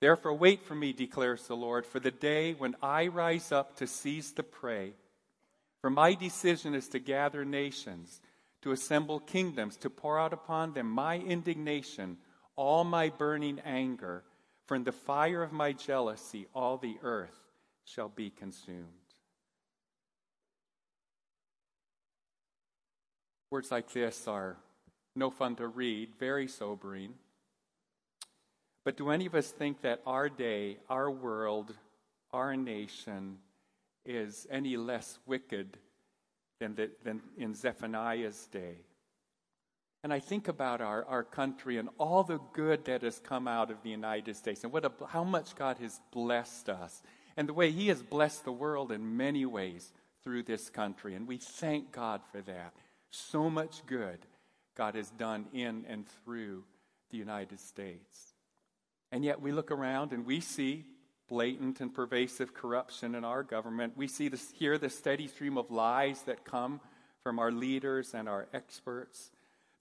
Therefore, 0.00 0.34
wait 0.34 0.62
for 0.62 0.74
me, 0.74 0.92
declares 0.92 1.46
the 1.46 1.56
Lord, 1.56 1.86
for 1.86 2.00
the 2.00 2.10
day 2.10 2.52
when 2.52 2.76
I 2.82 3.06
rise 3.06 3.50
up 3.50 3.76
to 3.76 3.86
seize 3.86 4.32
the 4.32 4.42
prey. 4.42 4.92
For 5.80 5.90
my 5.90 6.14
decision 6.14 6.74
is 6.74 6.88
to 6.88 6.98
gather 6.98 7.44
nations, 7.44 8.20
to 8.62 8.72
assemble 8.72 9.20
kingdoms, 9.20 9.76
to 9.78 9.90
pour 9.90 10.18
out 10.18 10.32
upon 10.32 10.74
them 10.74 10.90
my 10.90 11.18
indignation, 11.18 12.18
all 12.56 12.84
my 12.84 13.08
burning 13.08 13.60
anger. 13.60 14.24
For 14.66 14.74
in 14.74 14.84
the 14.84 14.92
fire 14.92 15.42
of 15.42 15.52
my 15.52 15.72
jealousy, 15.72 16.46
all 16.54 16.76
the 16.76 16.98
earth 17.02 17.38
shall 17.84 18.08
be 18.08 18.30
consumed. 18.30 18.88
Words 23.50 23.70
like 23.70 23.90
this 23.92 24.26
are 24.26 24.56
no 25.14 25.30
fun 25.30 25.56
to 25.56 25.68
read, 25.68 26.10
very 26.18 26.48
sobering. 26.48 27.14
But 28.86 28.96
do 28.96 29.10
any 29.10 29.26
of 29.26 29.34
us 29.34 29.50
think 29.50 29.80
that 29.80 30.00
our 30.06 30.28
day, 30.28 30.76
our 30.88 31.10
world, 31.10 31.74
our 32.32 32.54
nation 32.56 33.38
is 34.04 34.46
any 34.48 34.76
less 34.76 35.18
wicked 35.26 35.76
than, 36.60 36.76
the, 36.76 36.92
than 37.02 37.20
in 37.36 37.56
Zephaniah's 37.56 38.46
day? 38.46 38.76
And 40.04 40.12
I 40.12 40.20
think 40.20 40.46
about 40.46 40.80
our, 40.80 41.04
our 41.06 41.24
country 41.24 41.78
and 41.78 41.88
all 41.98 42.22
the 42.22 42.38
good 42.52 42.84
that 42.84 43.02
has 43.02 43.18
come 43.18 43.48
out 43.48 43.72
of 43.72 43.82
the 43.82 43.90
United 43.90 44.36
States 44.36 44.62
and 44.62 44.72
what 44.72 44.84
a, 44.84 44.92
how 45.08 45.24
much 45.24 45.56
God 45.56 45.78
has 45.78 46.00
blessed 46.12 46.68
us 46.68 47.02
and 47.36 47.48
the 47.48 47.54
way 47.54 47.72
He 47.72 47.88
has 47.88 48.04
blessed 48.04 48.44
the 48.44 48.52
world 48.52 48.92
in 48.92 49.16
many 49.16 49.44
ways 49.46 49.92
through 50.22 50.44
this 50.44 50.70
country. 50.70 51.16
And 51.16 51.26
we 51.26 51.38
thank 51.38 51.90
God 51.90 52.20
for 52.30 52.40
that. 52.42 52.72
So 53.10 53.50
much 53.50 53.84
good 53.86 54.20
God 54.76 54.94
has 54.94 55.10
done 55.10 55.46
in 55.52 55.84
and 55.88 56.06
through 56.22 56.62
the 57.10 57.16
United 57.16 57.58
States. 57.58 58.35
And 59.12 59.24
yet 59.24 59.40
we 59.40 59.52
look 59.52 59.70
around 59.70 60.12
and 60.12 60.26
we 60.26 60.40
see 60.40 60.84
blatant 61.28 61.80
and 61.80 61.92
pervasive 61.92 62.54
corruption 62.54 63.14
in 63.14 63.24
our 63.24 63.42
government. 63.42 63.96
We 63.96 64.08
see 64.08 64.28
this, 64.28 64.50
hear 64.52 64.78
the 64.78 64.90
steady 64.90 65.28
stream 65.28 65.58
of 65.58 65.70
lies 65.70 66.22
that 66.22 66.44
come 66.44 66.80
from 67.22 67.38
our 67.38 67.50
leaders 67.50 68.14
and 68.14 68.28
our 68.28 68.48
experts. 68.52 69.30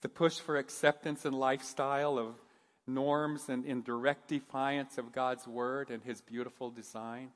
The 0.02 0.10
push 0.10 0.40
for 0.40 0.58
acceptance 0.58 1.26
and 1.26 1.38
lifestyle 1.38 2.18
of 2.18 2.36
norms 2.88 3.50
and 3.50 3.66
in 3.66 3.82
direct 3.82 4.28
defiance 4.28 4.98
of 4.98 5.12
God's 5.12 5.48
word 5.48 5.90
and 5.90 6.04
his 6.04 6.22
beautiful 6.22 6.70
design. 6.70 7.30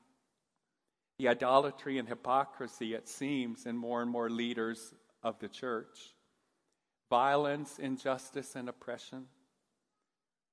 The 1.18 1.28
idolatry 1.28 1.98
and 1.98 2.08
hypocrisy, 2.08 2.94
it 2.94 3.08
seems, 3.08 3.66
in 3.66 3.76
more 3.76 4.00
and 4.02 4.10
more 4.10 4.30
leaders 4.30 4.94
of 5.22 5.38
the 5.38 5.48
church. 5.48 6.14
Violence, 7.10 7.78
injustice, 7.78 8.56
and 8.56 8.68
oppression 8.68 9.26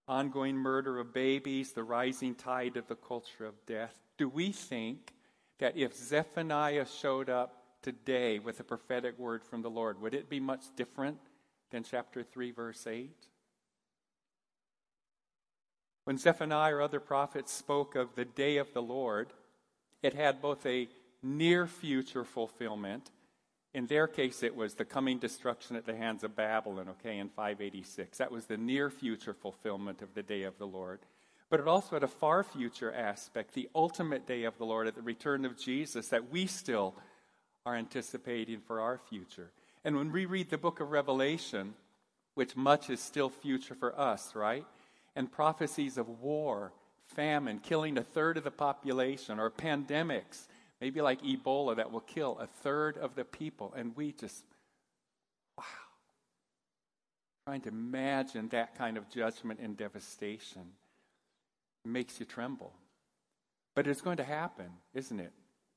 ongoing 0.08 0.56
murder 0.56 1.00
of 1.00 1.14
babies, 1.14 1.74
the 1.74 1.84
rising 1.84 2.36
tide 2.36 2.78
of 2.78 2.88
the 2.88 2.96
culture 2.96 3.46
of 3.46 3.66
death. 3.66 3.94
Do 4.18 4.30
we 4.30 4.52
think 4.52 5.14
that 5.60 5.76
if 5.78 5.96
Zephaniah 5.96 6.86
showed 6.86 7.30
up 7.30 7.64
today 7.82 8.40
with 8.40 8.60
a 8.60 8.64
prophetic 8.64 9.18
word 9.20 9.44
from 9.44 9.62
the 9.62 9.70
Lord, 9.70 10.02
would 10.02 10.14
it 10.14 10.30
be 10.30 10.40
much 10.40 10.66
different 10.76 11.18
than 11.72 11.84
chapter 11.84 12.24
3, 12.24 12.52
verse 12.52 12.88
8? 12.88 13.12
When 16.06 16.18
Zephaniah 16.18 16.76
or 16.76 16.82
other 16.82 17.02
prophets 17.02 17.52
spoke 17.52 17.96
of 17.96 18.16
the 18.16 18.24
day 18.24 18.58
of 18.58 18.74
the 18.74 18.82
Lord, 18.82 19.34
it 20.02 20.14
had 20.14 20.42
both 20.42 20.66
a 20.66 20.88
near 21.22 21.68
future 21.68 22.24
fulfillment 22.24 23.12
in 23.78 23.86
their 23.86 24.08
case, 24.08 24.42
it 24.42 24.56
was 24.56 24.74
the 24.74 24.84
coming 24.84 25.20
destruction 25.20 25.76
at 25.76 25.86
the 25.86 25.96
hands 25.96 26.24
of 26.24 26.36
Babylon, 26.36 26.90
okay, 26.90 27.20
in 27.20 27.30
586. 27.30 28.18
That 28.18 28.32
was 28.32 28.48
the 28.48 28.58
near 28.58 28.90
future 28.90 29.36
fulfillment 29.36 30.02
of 30.02 30.16
the 30.16 30.24
day 30.24 30.44
of 30.44 30.58
the 30.58 30.66
Lord. 30.66 31.02
But 31.52 31.60
it 31.60 31.68
also 31.68 31.96
had 31.96 32.02
a 32.02 32.08
far 32.08 32.44
future 32.44 32.92
aspect, 32.92 33.54
the 33.54 33.70
ultimate 33.76 34.26
day 34.26 34.46
of 34.46 34.58
the 34.58 34.66
Lord 34.66 34.88
at 34.88 34.96
the 34.96 35.04
return 35.04 35.46
of 35.46 35.60
Jesus 35.60 36.08
that 36.08 36.32
we 36.32 36.48
still 36.48 36.96
are 37.68 37.76
anticipating 37.76 38.62
for 38.62 38.82
our 38.82 38.98
future. 38.98 39.52
And 39.86 39.96
when 39.96 40.12
we 40.12 40.26
read 40.26 40.50
the 40.50 40.58
book 40.58 40.80
of 40.80 40.90
Revelation, 40.90 41.76
which 42.34 42.56
much 42.56 42.90
is 42.90 43.00
still 43.00 43.30
future 43.30 43.76
for 43.76 43.98
us, 44.00 44.34
right? 44.34 44.66
And 45.16 45.32
prophecies 45.32 46.00
of 46.00 46.10
war, 46.10 46.74
famine, 47.06 47.60
killing 47.60 48.00
a 48.00 48.04
third 48.04 48.38
of 48.38 48.44
the 48.44 48.50
population, 48.50 49.38
or 49.40 49.52
pandemics 49.52 50.48
maybe 50.82 51.02
like 51.02 51.22
Ebola 51.22 51.76
that 51.78 51.92
will 51.92 52.02
kill 52.02 52.38
a 52.40 52.48
third 52.48 52.98
of 52.98 53.16
the 53.16 53.26
people. 53.26 53.74
And 53.76 53.96
we 53.96 54.12
just, 54.12 54.44
wow. 55.58 55.64
Trying 57.46 57.62
to 57.62 57.70
imagine 57.70 58.50
that 58.50 58.78
kind 58.78 58.98
of 58.98 59.10
judgment 59.10 59.60
and 59.62 59.78
devastation 59.78 60.64
makes 61.86 62.20
you 62.20 62.26
tremble. 62.26 62.74
But 63.74 63.88
it's 63.88 64.02
going 64.02 64.18
to 64.18 64.24
happen, 64.24 64.68
isn't 64.94 65.20
it, 65.20 65.32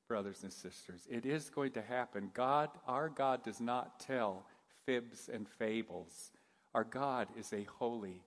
brothers 0.07 0.43
and 0.43 0.51
sisters? 0.51 1.07
It 1.09 1.25
is 1.25 1.49
going 1.49 1.71
to 1.73 1.81
happen. 1.81 2.31
God, 2.33 2.69
our 2.87 3.09
God, 3.09 3.43
does 3.43 3.61
not 3.61 3.99
tell 3.99 4.45
fibs 4.85 5.29
and 5.31 5.47
fables. 5.47 6.31
Our 6.73 6.83
God 6.83 7.27
is 7.37 7.53
a 7.53 7.63
holy 7.63 8.21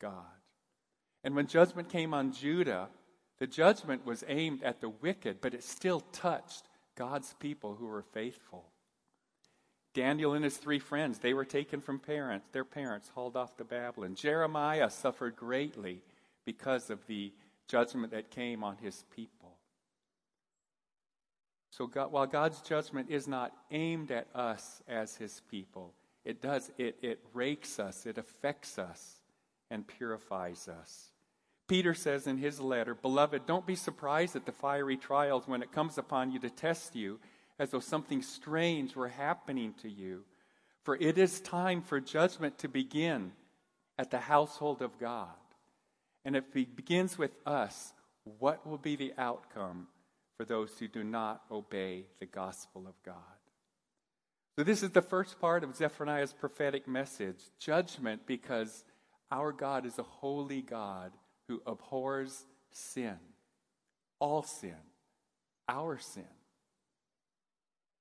God. 0.00 0.12
And 1.22 1.36
when 1.36 1.46
judgment 1.46 1.88
came 1.88 2.12
on 2.12 2.32
Judah, 2.32 2.88
the 3.40 3.46
judgment 3.46 4.06
was 4.06 4.22
aimed 4.28 4.62
at 4.62 4.80
the 4.80 4.90
wicked, 4.90 5.40
but 5.40 5.54
it 5.54 5.64
still 5.64 6.00
touched 6.12 6.64
God's 6.94 7.34
people 7.40 7.74
who 7.74 7.86
were 7.86 8.02
faithful. 8.02 8.66
Daniel 9.94 10.34
and 10.34 10.44
his 10.44 10.58
three 10.58 10.78
friends, 10.78 11.18
they 11.18 11.34
were 11.34 11.46
taken 11.46 11.80
from 11.80 11.98
parents, 11.98 12.46
their 12.52 12.64
parents 12.64 13.10
hauled 13.14 13.36
off 13.36 13.56
to 13.56 13.64
Babylon. 13.64 14.14
Jeremiah 14.14 14.90
suffered 14.90 15.34
greatly 15.34 16.02
because 16.44 16.90
of 16.90 17.04
the 17.06 17.32
judgment 17.66 18.12
that 18.12 18.30
came 18.30 18.62
on 18.62 18.76
his 18.76 19.04
people. 19.16 19.56
So 21.70 21.86
God, 21.86 22.12
while 22.12 22.26
God's 22.26 22.60
judgment 22.60 23.10
is 23.10 23.26
not 23.26 23.52
aimed 23.70 24.10
at 24.10 24.26
us 24.34 24.82
as 24.86 25.16
his 25.16 25.40
people, 25.50 25.94
it 26.24 26.42
does 26.42 26.70
it, 26.76 26.98
it 27.00 27.20
rakes 27.32 27.78
us, 27.78 28.04
it 28.06 28.18
affects 28.18 28.78
us, 28.78 29.22
and 29.70 29.86
purifies 29.86 30.68
us. 30.68 31.10
Peter 31.70 31.94
says 31.94 32.26
in 32.26 32.36
his 32.36 32.58
letter, 32.58 32.96
Beloved, 32.96 33.46
don't 33.46 33.64
be 33.64 33.76
surprised 33.76 34.34
at 34.34 34.44
the 34.44 34.50
fiery 34.50 34.96
trials 34.96 35.46
when 35.46 35.62
it 35.62 35.70
comes 35.70 35.98
upon 35.98 36.32
you 36.32 36.40
to 36.40 36.50
test 36.50 36.96
you, 36.96 37.20
as 37.60 37.70
though 37.70 37.78
something 37.78 38.22
strange 38.22 38.96
were 38.96 39.06
happening 39.06 39.72
to 39.80 39.88
you. 39.88 40.24
For 40.82 40.96
it 40.96 41.16
is 41.16 41.40
time 41.40 41.80
for 41.80 42.00
judgment 42.00 42.58
to 42.58 42.68
begin 42.68 43.30
at 43.96 44.10
the 44.10 44.18
household 44.18 44.82
of 44.82 44.98
God. 44.98 45.28
And 46.24 46.34
if 46.34 46.44
it 46.56 46.74
begins 46.74 47.16
with 47.16 47.36
us, 47.46 47.92
what 48.24 48.66
will 48.66 48.76
be 48.76 48.96
the 48.96 49.12
outcome 49.16 49.86
for 50.36 50.44
those 50.44 50.76
who 50.76 50.88
do 50.88 51.04
not 51.04 51.42
obey 51.52 52.06
the 52.18 52.26
gospel 52.26 52.88
of 52.88 53.00
God. 53.04 53.14
So, 54.58 54.64
this 54.64 54.82
is 54.82 54.90
the 54.90 55.02
first 55.02 55.40
part 55.40 55.62
of 55.62 55.76
Zephaniah's 55.76 56.32
prophetic 56.32 56.88
message 56.88 57.38
judgment, 57.60 58.22
because 58.26 58.84
our 59.30 59.52
God 59.52 59.86
is 59.86 60.00
a 60.00 60.02
holy 60.02 60.62
God 60.62 61.12
who 61.50 61.60
abhors 61.66 62.44
sin, 62.70 63.16
all 64.20 64.44
sin, 64.44 64.76
our 65.68 65.98
sin. 65.98 66.22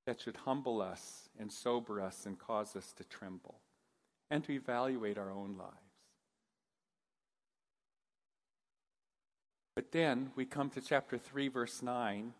That 0.06 0.22
should 0.22 0.38
humble 0.38 0.84
us 0.84 1.30
and 1.40 1.52
sober 1.52 2.00
us 2.00 2.28
and 2.28 2.38
cause 2.38 2.76
us 2.76 2.94
to 2.98 3.04
tremble 3.04 3.56
and 4.30 4.44
to 4.44 4.52
evaluate 4.54 5.18
our 5.18 5.32
own 5.32 5.56
lives. 5.58 5.74
But 9.76 9.92
then 9.92 10.30
we 10.36 10.46
come 10.46 10.70
to 10.72 10.82
chapter 10.82 11.18
3, 11.18 11.48
verse 11.48 11.82
9. 11.82 12.34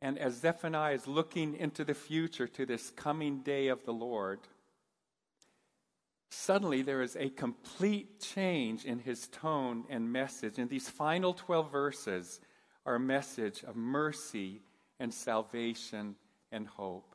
And 0.00 0.18
as 0.18 0.40
Zephaniah 0.40 0.94
is 0.94 1.06
looking 1.06 1.54
into 1.54 1.84
the 1.84 1.92
future 1.92 2.46
to 2.48 2.64
this 2.64 2.88
coming 2.90 3.40
day 3.40 3.68
of 3.68 3.84
the 3.84 3.92
Lord, 3.92 4.40
suddenly 6.30 6.82
there 6.82 7.02
is 7.02 7.16
a 7.16 7.28
complete 7.28 8.20
change 8.20 8.84
in 8.84 9.00
his 9.00 9.28
tone 9.28 9.84
and 9.90 10.12
message. 10.12 10.58
And 10.58 10.70
these 10.70 10.88
final 10.88 11.34
12 11.34 11.70
verses 11.70 12.40
are 12.86 12.94
a 12.94 13.00
message 13.00 13.62
of 13.64 13.76
mercy 13.76 14.62
and 14.98 15.12
salvation 15.12 16.14
and 16.52 16.66
hope. 16.66 17.14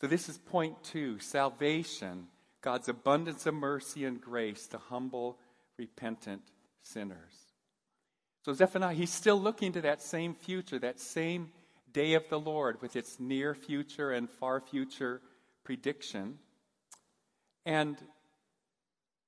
So, 0.00 0.06
this 0.06 0.28
is 0.28 0.38
point 0.38 0.82
two 0.82 1.18
salvation, 1.18 2.26
God's 2.60 2.88
abundance 2.88 3.46
of 3.46 3.54
mercy 3.54 4.04
and 4.04 4.20
grace 4.20 4.66
to 4.68 4.78
humble, 4.78 5.38
repentant 5.78 6.42
sinners. 6.82 7.34
So, 8.44 8.52
Zephaniah, 8.52 8.94
he's 8.94 9.12
still 9.12 9.40
looking 9.40 9.72
to 9.72 9.80
that 9.82 10.02
same 10.02 10.34
future, 10.34 10.78
that 10.78 11.00
same 11.00 11.52
day 11.92 12.14
of 12.14 12.28
the 12.28 12.38
Lord 12.38 12.82
with 12.82 12.96
its 12.96 13.18
near 13.18 13.54
future 13.54 14.10
and 14.10 14.28
far 14.28 14.60
future 14.60 15.22
prediction. 15.64 16.38
And 17.64 17.96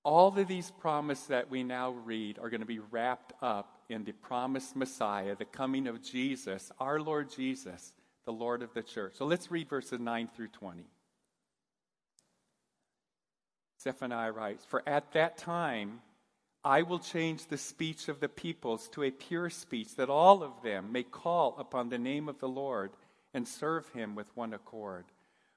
all 0.07 0.29
of 0.39 0.47
these 0.47 0.71
promises 0.71 1.27
that 1.27 1.51
we 1.51 1.65
now 1.65 1.91
read 1.91 2.39
are 2.39 2.49
going 2.49 2.61
to 2.61 2.67
be 2.67 2.79
wrapped 2.79 3.33
up 3.43 3.81
in 3.89 4.05
the 4.05 4.13
promised 4.13 4.77
Messiah, 4.77 5.35
the 5.35 5.45
coming 5.45 5.89
of 5.89 6.01
Jesus, 6.01 6.71
our 6.79 7.01
Lord 7.01 7.29
Jesus, 7.29 7.93
the 8.25 8.33
Lord 8.33 8.63
of 8.63 8.73
the 8.73 8.85
church. 8.85 9.15
So 9.17 9.27
let's 9.27 9.51
read 9.51 9.69
verses 9.69 9.99
9 9.99 10.29
through 10.37 10.49
20. 10.49 10.85
Zephaniah 13.83 14.31
writes, 14.31 14.65
For 14.65 14.89
at 14.89 15.13
that 15.15 15.39
time 15.39 16.01
I 16.65 16.83
will 16.83 17.01
change 17.01 17.47
the 17.47 17.59
speech 17.59 18.09
of 18.09 18.21
the 18.21 18.29
peoples 18.29 18.89
to 18.91 19.03
a 19.03 19.11
pure 19.11 19.51
speech, 19.51 19.97
that 19.97 20.09
all 20.09 20.45
of 20.45 20.53
them 20.63 20.93
may 20.93 21.03
call 21.03 21.57
upon 21.59 21.89
the 21.89 21.99
name 21.99 22.29
of 22.29 22.39
the 22.39 22.49
Lord 22.49 22.93
and 23.35 23.47
serve 23.47 23.89
him 23.89 24.15
with 24.15 24.29
one 24.37 24.55
accord. 24.55 25.07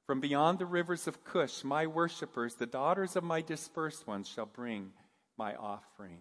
From 0.09 0.21
beyond 0.21 0.57
the 0.57 0.65
rivers 0.65 1.05
of 1.05 1.23
Cush, 1.23 1.63
my 1.63 1.85
worshippers, 1.85 2.55
the 2.55 2.65
daughters 2.65 3.15
of 3.15 3.23
my 3.23 3.41
dispersed 3.41 4.07
ones, 4.07 4.27
shall 4.27 4.47
bring 4.47 4.91
my 5.37 5.53
offering. 5.53 6.17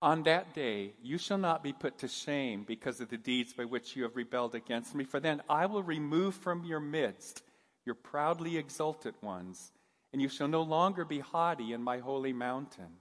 On 0.00 0.22
that 0.22 0.54
day, 0.54 0.92
you 1.02 1.18
shall 1.18 1.38
not 1.38 1.64
be 1.64 1.72
put 1.72 1.98
to 1.98 2.06
shame 2.06 2.62
because 2.62 3.00
of 3.00 3.08
the 3.08 3.16
deeds 3.16 3.52
by 3.52 3.64
which 3.64 3.96
you 3.96 4.04
have 4.04 4.14
rebelled 4.14 4.54
against 4.54 4.94
me, 4.94 5.02
for 5.02 5.18
then 5.18 5.42
I 5.48 5.66
will 5.66 5.82
remove 5.82 6.36
from 6.36 6.64
your 6.64 6.78
midst 6.78 7.42
your 7.84 7.96
proudly 7.96 8.58
exalted 8.58 9.16
ones, 9.20 9.72
and 10.12 10.22
you 10.22 10.28
shall 10.28 10.46
no 10.46 10.62
longer 10.62 11.04
be 11.04 11.18
haughty 11.18 11.72
in 11.72 11.82
my 11.82 11.98
holy 11.98 12.32
mountain. 12.32 13.00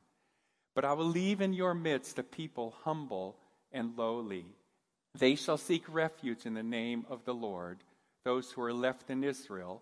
But 0.73 0.85
I 0.85 0.93
will 0.93 1.05
leave 1.05 1.39
in 1.39 1.53
your 1.53 1.75
midst 1.75 2.17
a 2.17 2.23
people 2.23 2.73
humble 2.83 3.37
and 3.71 3.95
lowly. 3.95 4.47
They 5.13 5.35
shall 5.35 5.59
seek 5.59 5.83
refuge 5.87 6.47
in 6.47 6.55
the 6.55 6.63
name 6.63 7.05
of 7.11 7.25
the 7.25 7.35
Lord 7.35 7.83
those 8.23 8.51
who 8.51 8.61
are 8.61 8.73
left 8.73 9.09
in 9.09 9.23
Israel. 9.23 9.81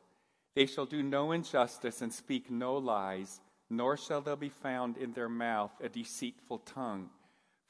They 0.56 0.66
shall 0.66 0.86
do 0.86 1.04
no 1.04 1.32
injustice 1.32 2.02
and 2.02 2.12
speak 2.12 2.50
no 2.50 2.76
lies, 2.76 3.40
nor 3.70 3.96
shall 3.96 4.22
there 4.22 4.36
be 4.36 4.50
found 4.50 4.98
in 4.98 5.14
their 5.14 5.30
mouth 5.30 5.72
a 5.82 5.90
deceitful 5.90 6.60
tongue. 6.60 7.10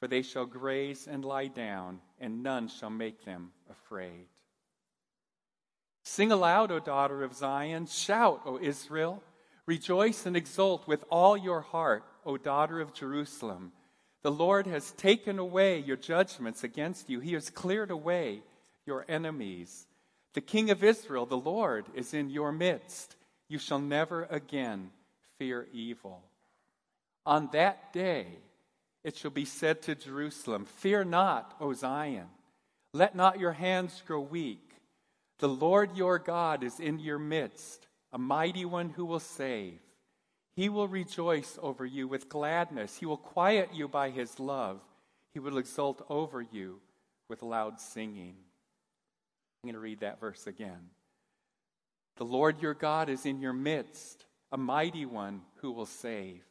For 0.00 0.08
they 0.08 0.22
shall 0.22 0.46
graze 0.46 1.06
and 1.06 1.24
lie 1.24 1.46
down, 1.46 2.00
and 2.20 2.42
none 2.42 2.68
shall 2.68 2.90
make 2.90 3.24
them 3.24 3.52
afraid. 3.70 4.26
Sing 6.02 6.32
aloud, 6.32 6.72
O 6.72 6.80
daughter 6.80 7.22
of 7.22 7.34
Zion. 7.34 7.86
Shout, 7.86 8.42
O 8.44 8.58
Israel. 8.60 9.22
Rejoice 9.66 10.26
and 10.26 10.36
exult 10.36 10.88
with 10.88 11.04
all 11.08 11.36
your 11.36 11.60
heart, 11.60 12.04
O 12.26 12.36
daughter 12.36 12.80
of 12.80 12.92
Jerusalem. 12.92 13.70
The 14.22 14.32
Lord 14.32 14.66
has 14.66 14.90
taken 14.92 15.38
away 15.38 15.78
your 15.78 15.96
judgments 15.96 16.64
against 16.64 17.08
you, 17.08 17.20
He 17.20 17.34
has 17.34 17.50
cleared 17.50 17.92
away 17.92 18.42
your 18.86 19.04
enemies. 19.08 19.86
The 20.34 20.40
King 20.40 20.70
of 20.70 20.82
Israel, 20.82 21.26
the 21.26 21.36
Lord, 21.36 21.86
is 21.94 22.14
in 22.14 22.30
your 22.30 22.52
midst. 22.52 23.16
You 23.48 23.58
shall 23.58 23.78
never 23.78 24.24
again 24.30 24.90
fear 25.38 25.68
evil. 25.72 26.22
On 27.26 27.48
that 27.52 27.92
day, 27.92 28.26
it 29.04 29.16
shall 29.16 29.30
be 29.30 29.44
said 29.44 29.82
to 29.82 29.94
Jerusalem, 29.94 30.64
Fear 30.64 31.04
not, 31.04 31.54
O 31.60 31.72
Zion. 31.72 32.28
Let 32.92 33.14
not 33.14 33.40
your 33.40 33.52
hands 33.52 34.02
grow 34.06 34.20
weak. 34.20 34.72
The 35.38 35.48
Lord 35.48 35.96
your 35.96 36.18
God 36.18 36.62
is 36.62 36.78
in 36.78 36.98
your 36.98 37.18
midst, 37.18 37.86
a 38.12 38.18
mighty 38.18 38.64
one 38.64 38.90
who 38.90 39.04
will 39.04 39.20
save. 39.20 39.80
He 40.54 40.68
will 40.68 40.88
rejoice 40.88 41.58
over 41.60 41.84
you 41.84 42.06
with 42.06 42.28
gladness. 42.28 42.96
He 42.96 43.06
will 43.06 43.16
quiet 43.16 43.70
you 43.72 43.88
by 43.88 44.10
his 44.10 44.38
love. 44.38 44.80
He 45.32 45.40
will 45.40 45.58
exult 45.58 46.04
over 46.08 46.42
you 46.42 46.80
with 47.28 47.42
loud 47.42 47.80
singing. 47.80 48.36
I'm 49.62 49.68
going 49.68 49.74
to 49.74 49.80
read 49.80 50.00
that 50.00 50.18
verse 50.18 50.48
again. 50.48 50.90
The 52.16 52.24
Lord 52.24 52.60
your 52.60 52.74
God 52.74 53.08
is 53.08 53.24
in 53.24 53.40
your 53.40 53.52
midst, 53.52 54.24
a 54.50 54.56
mighty 54.56 55.06
one 55.06 55.42
who 55.60 55.70
will 55.70 55.86
save. 55.86 56.42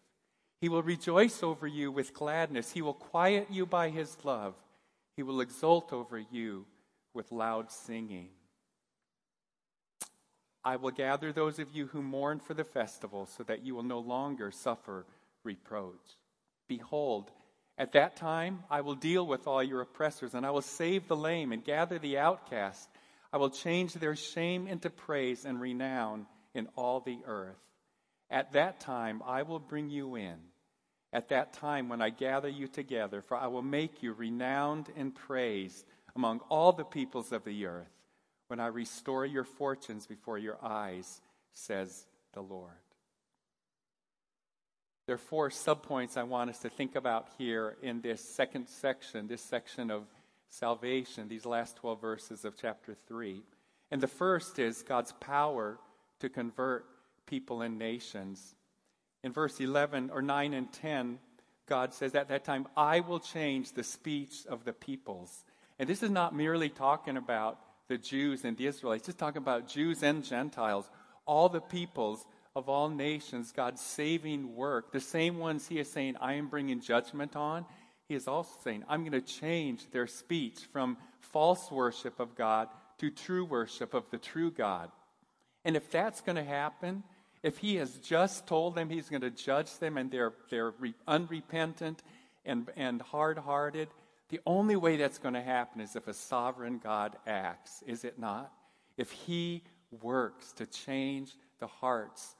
He 0.61 0.69
will 0.69 0.81
rejoice 0.81 1.43
over 1.43 1.67
you 1.67 1.91
with 1.91 2.13
gladness. 2.13 2.71
He 2.71 2.81
will 2.81 2.93
quiet 2.93 3.47
you 3.49 3.65
by 3.65 3.89
his 3.89 4.15
love. 4.23 4.55
He 5.17 5.23
will 5.23 5.41
exult 5.41 5.91
over 5.91 6.17
you 6.31 6.65
with 7.13 7.33
loud 7.33 7.69
singing. 7.69 8.29
I 10.63 10.77
will 10.77 10.91
gather 10.91 11.33
those 11.33 11.59
of 11.59 11.75
you 11.75 11.87
who 11.87 12.01
mourn 12.01 12.39
for 12.39 12.53
the 12.53 12.63
festival 12.63 13.25
so 13.25 13.43
that 13.43 13.65
you 13.65 13.75
will 13.75 13.83
no 13.83 13.99
longer 13.99 14.51
suffer 14.51 15.05
reproach. 15.43 16.15
Behold, 16.69 17.29
at 17.77 17.91
that 17.91 18.15
time 18.15 18.63
I 18.69 18.81
will 18.81 18.95
deal 18.95 19.27
with 19.27 19.47
all 19.47 19.61
your 19.61 19.81
oppressors, 19.81 20.33
and 20.33 20.45
I 20.45 20.51
will 20.51 20.61
save 20.61 21.09
the 21.09 21.15
lame 21.17 21.51
and 21.51 21.61
gather 21.65 21.99
the 21.99 22.17
outcast. 22.17 22.87
I 23.33 23.37
will 23.37 23.49
change 23.49 23.93
their 23.93 24.15
shame 24.15 24.67
into 24.67 24.89
praise 24.89 25.45
and 25.45 25.59
renown 25.59 26.25
in 26.53 26.67
all 26.75 26.99
the 26.99 27.19
earth. 27.25 27.59
At 28.29 28.53
that 28.53 28.79
time, 28.79 29.21
I 29.25 29.43
will 29.43 29.59
bring 29.59 29.89
you 29.89 30.15
in. 30.15 30.35
At 31.13 31.29
that 31.29 31.53
time, 31.53 31.89
when 31.89 32.01
I 32.01 32.09
gather 32.09 32.49
you 32.49 32.67
together, 32.67 33.21
for 33.21 33.35
I 33.35 33.47
will 33.47 33.61
make 33.61 34.01
you 34.01 34.13
renowned 34.13 34.89
and 34.95 35.13
praised 35.13 35.85
among 36.15 36.39
all 36.49 36.71
the 36.71 36.85
peoples 36.85 37.31
of 37.31 37.43
the 37.43 37.65
earth, 37.65 37.91
when 38.47 38.59
I 38.59 38.67
restore 38.67 39.25
your 39.25 39.43
fortunes 39.43 40.05
before 40.05 40.37
your 40.37 40.57
eyes, 40.63 41.21
says 41.53 42.05
the 42.33 42.41
Lord. 42.41 42.71
There 45.07 45.15
are 45.15 45.17
four 45.17 45.49
subpoints 45.49 46.15
I 46.15 46.23
want 46.23 46.49
us 46.49 46.59
to 46.59 46.69
think 46.69 46.95
about 46.95 47.27
here 47.37 47.75
in 47.81 48.01
this 48.01 48.21
second 48.21 48.67
section, 48.67 49.27
this 49.27 49.41
section 49.41 49.89
of 49.91 50.03
salvation, 50.51 51.27
these 51.27 51.45
last 51.45 51.77
12 51.77 51.99
verses 51.99 52.45
of 52.45 52.55
chapter 52.55 52.93
3. 53.07 53.41
And 53.89 54.01
the 54.01 54.07
first 54.07 54.59
is 54.59 54.83
God's 54.83 55.13
power 55.13 55.79
to 56.19 56.29
convert 56.29 56.85
people 57.25 57.61
and 57.61 57.79
nations. 57.79 58.55
In 59.23 59.31
verse 59.31 59.59
11 59.59 60.11
or 60.13 60.21
9 60.21 60.53
and 60.53 60.71
10, 60.71 61.19
God 61.67 61.93
says, 61.93 62.15
At 62.15 62.29
that 62.29 62.43
time, 62.43 62.67
I 62.75 62.99
will 62.99 63.19
change 63.19 63.71
the 63.71 63.83
speech 63.83 64.45
of 64.47 64.65
the 64.65 64.73
peoples. 64.73 65.43
And 65.79 65.87
this 65.87 66.03
is 66.03 66.11
not 66.11 66.35
merely 66.35 66.69
talking 66.69 67.17
about 67.17 67.59
the 67.87 67.97
Jews 67.97 68.45
and 68.45 68.55
the 68.55 68.67
Israelites, 68.67 69.09
it's 69.09 69.17
talking 69.17 69.41
about 69.41 69.67
Jews 69.67 70.01
and 70.01 70.23
Gentiles, 70.23 70.89
all 71.25 71.49
the 71.49 71.59
peoples 71.59 72.25
of 72.55 72.69
all 72.69 72.89
nations, 72.89 73.51
God's 73.51 73.81
saving 73.81 74.55
work, 74.55 74.91
the 74.91 74.99
same 74.99 75.37
ones 75.37 75.67
He 75.67 75.79
is 75.79 75.91
saying, 75.91 76.15
I 76.21 76.33
am 76.33 76.47
bringing 76.47 76.81
judgment 76.81 77.35
on. 77.35 77.65
He 78.11 78.17
is 78.17 78.27
also 78.27 78.51
saying, 78.65 78.83
I'm 78.89 79.05
going 79.05 79.13
to 79.13 79.21
change 79.21 79.89
their 79.91 80.05
speech 80.05 80.59
from 80.73 80.97
false 81.21 81.71
worship 81.71 82.19
of 82.19 82.35
God 82.35 82.67
to 82.97 83.09
true 83.09 83.45
worship 83.45 83.93
of 83.93 84.03
the 84.11 84.17
true 84.17 84.51
God. 84.51 84.91
And 85.63 85.77
if 85.77 85.89
that's 85.89 86.19
going 86.19 86.35
to 86.35 86.43
happen, 86.43 87.03
if 87.41 87.59
he 87.59 87.77
has 87.77 87.95
just 87.99 88.47
told 88.47 88.75
them 88.75 88.89
he's 88.89 89.07
going 89.07 89.21
to 89.21 89.29
judge 89.29 89.77
them 89.77 89.97
and 89.97 90.11
they're, 90.11 90.33
they're 90.49 90.71
re- 90.71 90.93
unrepentant 91.07 92.03
and, 92.43 92.67
and 92.75 93.01
hard 93.01 93.37
hearted, 93.37 93.87
the 94.27 94.41
only 94.45 94.75
way 94.75 94.97
that's 94.97 95.17
going 95.17 95.35
to 95.35 95.41
happen 95.41 95.79
is 95.79 95.95
if 95.95 96.09
a 96.09 96.13
sovereign 96.13 96.81
God 96.83 97.15
acts, 97.25 97.81
is 97.87 98.03
it 98.03 98.19
not? 98.19 98.51
If 98.97 99.09
he 99.11 99.63
works 100.01 100.51
to 100.57 100.65
change 100.65 101.31
the 101.61 101.67
hearts 101.67 102.35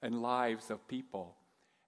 and 0.00 0.22
lives 0.22 0.70
of 0.70 0.88
people. 0.88 1.36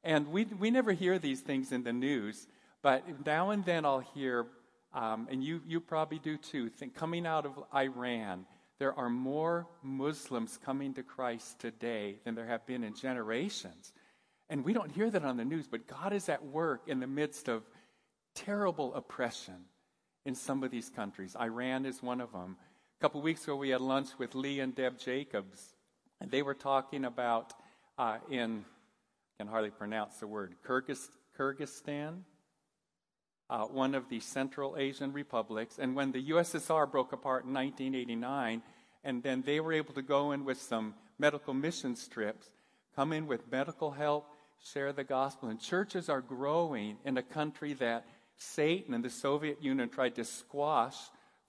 And 0.04 0.28
we, 0.28 0.44
we 0.44 0.70
never 0.70 0.92
hear 0.92 1.18
these 1.18 1.40
things 1.40 1.72
in 1.72 1.82
the 1.82 1.94
news, 1.94 2.46
but 2.82 3.24
now 3.24 3.50
and 3.50 3.64
then 3.64 3.84
I'll 3.84 4.00
hear 4.14 4.46
um, 4.94 5.28
and 5.30 5.42
you, 5.42 5.62
you 5.66 5.80
probably 5.80 6.18
do 6.18 6.36
too, 6.36 6.68
think, 6.68 6.94
coming 6.94 7.26
out 7.26 7.46
of 7.46 7.52
Iran, 7.74 8.44
there 8.78 8.92
are 8.98 9.08
more 9.08 9.66
Muslims 9.82 10.58
coming 10.64 10.92
to 10.94 11.02
Christ 11.02 11.60
today 11.60 12.16
than 12.24 12.34
there 12.34 12.46
have 12.46 12.66
been 12.66 12.84
in 12.84 12.94
generations. 12.94 13.92
And 14.50 14.64
we 14.64 14.72
don't 14.72 14.90
hear 14.90 15.08
that 15.10 15.24
on 15.24 15.36
the 15.38 15.44
news, 15.44 15.66
but 15.66 15.86
God 15.86 16.12
is 16.12 16.28
at 16.28 16.44
work 16.44 16.82
in 16.88 17.00
the 17.00 17.06
midst 17.06 17.48
of 17.48 17.62
terrible 18.34 18.94
oppression 18.94 19.64
in 20.26 20.34
some 20.34 20.62
of 20.62 20.70
these 20.70 20.90
countries. 20.90 21.36
Iran 21.40 21.86
is 21.86 22.02
one 22.02 22.20
of 22.20 22.32
them. 22.32 22.56
A 22.98 23.02
couple 23.02 23.20
of 23.20 23.24
weeks 23.24 23.44
ago, 23.44 23.56
we 23.56 23.70
had 23.70 23.80
lunch 23.80 24.08
with 24.18 24.34
Lee 24.34 24.60
and 24.60 24.74
Deb 24.74 24.98
Jacobs, 24.98 25.74
and 26.20 26.30
they 26.30 26.42
were 26.42 26.54
talking 26.54 27.06
about 27.06 27.54
uh, 27.96 28.18
in, 28.30 28.64
I 29.38 29.42
can 29.42 29.46
hardly 29.48 29.70
pronounce 29.70 30.18
the 30.18 30.26
word, 30.26 30.54
Kyrgyzstan, 30.66 32.18
uh, 33.52 33.66
one 33.66 33.94
of 33.94 34.08
the 34.08 34.18
Central 34.18 34.78
Asian 34.78 35.12
republics. 35.12 35.78
And 35.78 35.94
when 35.94 36.10
the 36.10 36.30
USSR 36.30 36.90
broke 36.90 37.12
apart 37.12 37.44
in 37.44 37.52
1989, 37.52 38.62
and 39.04 39.22
then 39.22 39.42
they 39.42 39.60
were 39.60 39.74
able 39.74 39.92
to 39.92 40.00
go 40.00 40.32
in 40.32 40.46
with 40.46 40.58
some 40.58 40.94
medical 41.18 41.52
mission 41.52 41.94
strips, 41.94 42.46
come 42.96 43.12
in 43.12 43.26
with 43.26 43.52
medical 43.52 43.90
help, 43.90 44.26
share 44.72 44.94
the 44.94 45.04
gospel. 45.04 45.50
And 45.50 45.60
churches 45.60 46.08
are 46.08 46.22
growing 46.22 46.96
in 47.04 47.18
a 47.18 47.22
country 47.22 47.74
that 47.74 48.06
Satan 48.38 48.94
and 48.94 49.04
the 49.04 49.10
Soviet 49.10 49.62
Union 49.62 49.90
tried 49.90 50.14
to 50.14 50.24
squash 50.24 50.96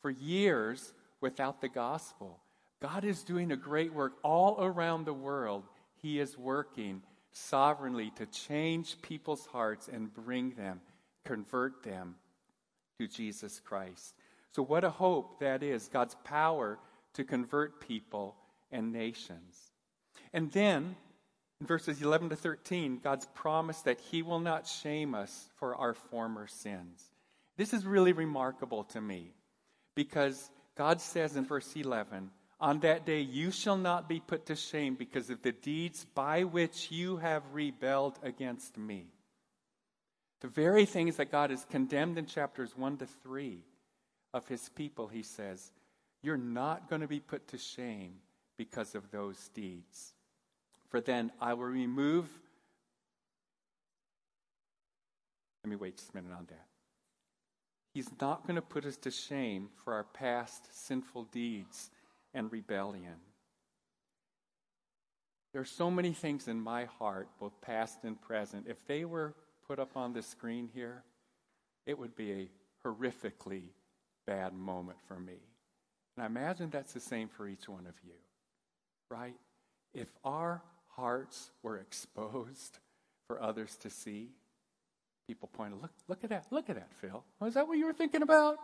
for 0.01 0.09
years 0.09 0.91
without 1.21 1.61
the 1.61 1.69
gospel. 1.69 2.37
God 2.81 3.05
is 3.05 3.23
doing 3.23 3.49
a 3.53 3.55
great 3.55 3.93
work 3.93 4.15
all 4.23 4.57
around 4.59 5.05
the 5.05 5.13
world. 5.13 5.63
He 6.01 6.19
is 6.19 6.37
working 6.37 7.01
sovereignly 7.31 8.11
to 8.17 8.25
change 8.25 9.01
people's 9.01 9.45
hearts 9.45 9.87
and 9.87 10.13
bring 10.13 10.51
them, 10.51 10.81
convert 11.25 11.83
them 11.83 12.15
to 12.99 13.07
Jesus 13.07 13.59
Christ. 13.59 14.13
So, 14.51 14.63
what 14.63 14.83
a 14.83 14.89
hope 14.89 15.39
that 15.39 15.63
is 15.63 15.87
God's 15.87 16.15
power 16.23 16.77
to 17.13 17.23
convert 17.23 17.81
people 17.81 18.35
and 18.71 18.91
nations. 18.91 19.71
And 20.31 20.51
then, 20.51 20.95
in 21.59 21.67
verses 21.67 22.01
11 22.01 22.29
to 22.29 22.35
13, 22.35 22.99
God's 23.03 23.27
promise 23.33 23.81
that 23.81 23.99
He 23.99 24.21
will 24.21 24.39
not 24.39 24.67
shame 24.67 25.15
us 25.15 25.49
for 25.55 25.75
our 25.75 25.93
former 25.93 26.47
sins. 26.47 27.09
This 27.57 27.73
is 27.73 27.85
really 27.85 28.13
remarkable 28.13 28.83
to 28.85 29.01
me 29.01 29.31
because 29.95 30.49
God 30.75 31.01
says 31.01 31.35
in 31.35 31.45
verse 31.45 31.75
11, 31.75 32.31
On 32.59 32.79
that 32.79 33.05
day 33.05 33.21
you 33.21 33.51
shall 33.51 33.77
not 33.77 34.09
be 34.09 34.19
put 34.19 34.47
to 34.47 34.55
shame 34.55 34.95
because 34.95 35.29
of 35.29 35.41
the 35.41 35.51
deeds 35.51 36.05
by 36.15 36.43
which 36.43 36.91
you 36.91 37.17
have 37.17 37.43
rebelled 37.53 38.17
against 38.23 38.77
me. 38.77 39.12
The 40.43 40.49
very 40.49 40.85
things 40.85 41.15
that 41.15 41.31
God 41.31 41.51
has 41.51 41.65
condemned 41.69 42.17
in 42.17 42.25
chapters 42.25 42.77
1 42.77 42.97
to 42.97 43.05
3 43.05 43.59
of 44.33 44.45
his 44.45 44.67
people, 44.67 45.07
he 45.07 45.23
says, 45.23 45.71
You're 46.21 46.35
not 46.35 46.89
going 46.89 46.99
to 46.99 47.07
be 47.07 47.21
put 47.21 47.47
to 47.47 47.57
shame 47.57 48.15
because 48.57 48.93
of 48.93 49.09
those 49.09 49.49
deeds. 49.55 50.13
For 50.89 50.99
then 50.99 51.31
I 51.39 51.53
will 51.53 51.63
remove. 51.63 52.27
Let 55.63 55.69
me 55.69 55.77
wait 55.77 55.95
just 55.95 56.11
a 56.11 56.17
minute 56.17 56.35
on 56.37 56.45
that. 56.49 56.65
He's 57.93 58.09
not 58.19 58.45
going 58.45 58.57
to 58.57 58.61
put 58.61 58.85
us 58.85 58.97
to 58.97 59.11
shame 59.11 59.69
for 59.85 59.93
our 59.93 60.03
past 60.03 60.67
sinful 60.85 61.23
deeds 61.31 61.89
and 62.33 62.51
rebellion. 62.51 63.15
There 65.53 65.61
are 65.61 65.65
so 65.65 65.89
many 65.89 66.11
things 66.11 66.49
in 66.49 66.59
my 66.59 66.83
heart, 66.83 67.29
both 67.39 67.61
past 67.61 67.99
and 68.03 68.21
present. 68.21 68.65
If 68.67 68.85
they 68.87 69.05
were 69.05 69.35
put 69.67 69.79
up 69.79 69.95
on 69.95 70.13
the 70.13 70.21
screen 70.21 70.69
here, 70.73 71.03
it 71.85 71.97
would 71.97 72.15
be 72.15 72.31
a 72.31 72.49
horrifically 72.85 73.69
bad 74.25 74.53
moment 74.53 74.97
for 75.07 75.19
me. 75.19 75.37
And 76.15 76.23
I 76.23 76.25
imagine 76.27 76.69
that's 76.69 76.93
the 76.93 76.99
same 76.99 77.27
for 77.27 77.47
each 77.47 77.67
one 77.67 77.87
of 77.87 77.95
you, 78.05 78.13
right? 79.09 79.35
If 79.93 80.07
our 80.23 80.61
hearts 80.95 81.51
were 81.61 81.77
exposed 81.77 82.79
for 83.27 83.41
others 83.41 83.75
to 83.77 83.89
see, 83.89 84.29
people 85.27 85.49
pointed, 85.51 85.81
look, 85.81 85.91
look 86.07 86.23
at 86.23 86.29
that, 86.29 86.45
look 86.51 86.69
at 86.69 86.75
that, 86.75 86.91
Phil. 87.01 87.23
Was 87.39 87.51
oh, 87.55 87.59
that 87.59 87.67
what 87.67 87.77
you 87.77 87.85
were 87.85 87.93
thinking 87.93 88.21
about? 88.21 88.57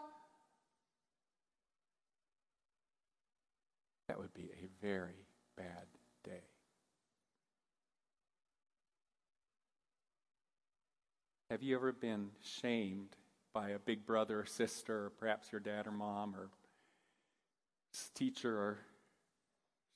That 4.07 4.19
would 4.19 4.33
be 4.33 4.49
a 4.51 4.85
very 4.85 5.25
bad 5.55 5.85
day. 6.23 6.41
Have 11.49 11.63
you 11.63 11.75
ever 11.75 11.91
been 11.91 12.29
shamed 12.43 13.15
by 13.53 13.69
a 13.69 13.79
big 13.79 14.05
brother 14.05 14.41
or 14.41 14.45
sister, 14.45 15.05
or 15.05 15.09
perhaps 15.09 15.51
your 15.51 15.59
dad 15.59 15.88
or 15.88 15.91
mom, 15.91 16.35
or 16.35 16.49
teacher, 18.13 18.55
or 18.55 18.77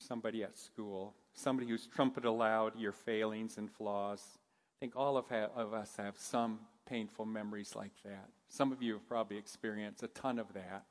somebody 0.00 0.42
at 0.42 0.58
school? 0.58 1.14
Somebody 1.32 1.68
who's 1.68 1.86
trumpeted 1.86 2.24
aloud 2.24 2.76
your 2.76 2.90
failings 2.90 3.56
and 3.56 3.70
flaws. 3.70 4.20
I 4.34 4.76
think 4.80 4.96
all 4.96 5.16
of, 5.16 5.28
ha- 5.28 5.50
of 5.54 5.72
us 5.72 5.94
have 5.96 6.18
some 6.18 6.58
painful 6.88 7.24
memories 7.24 7.76
like 7.76 7.92
that. 8.04 8.30
Some 8.48 8.72
of 8.72 8.82
you 8.82 8.94
have 8.94 9.08
probably 9.08 9.36
experienced 9.36 10.02
a 10.02 10.08
ton 10.08 10.40
of 10.40 10.52
that. 10.54 10.86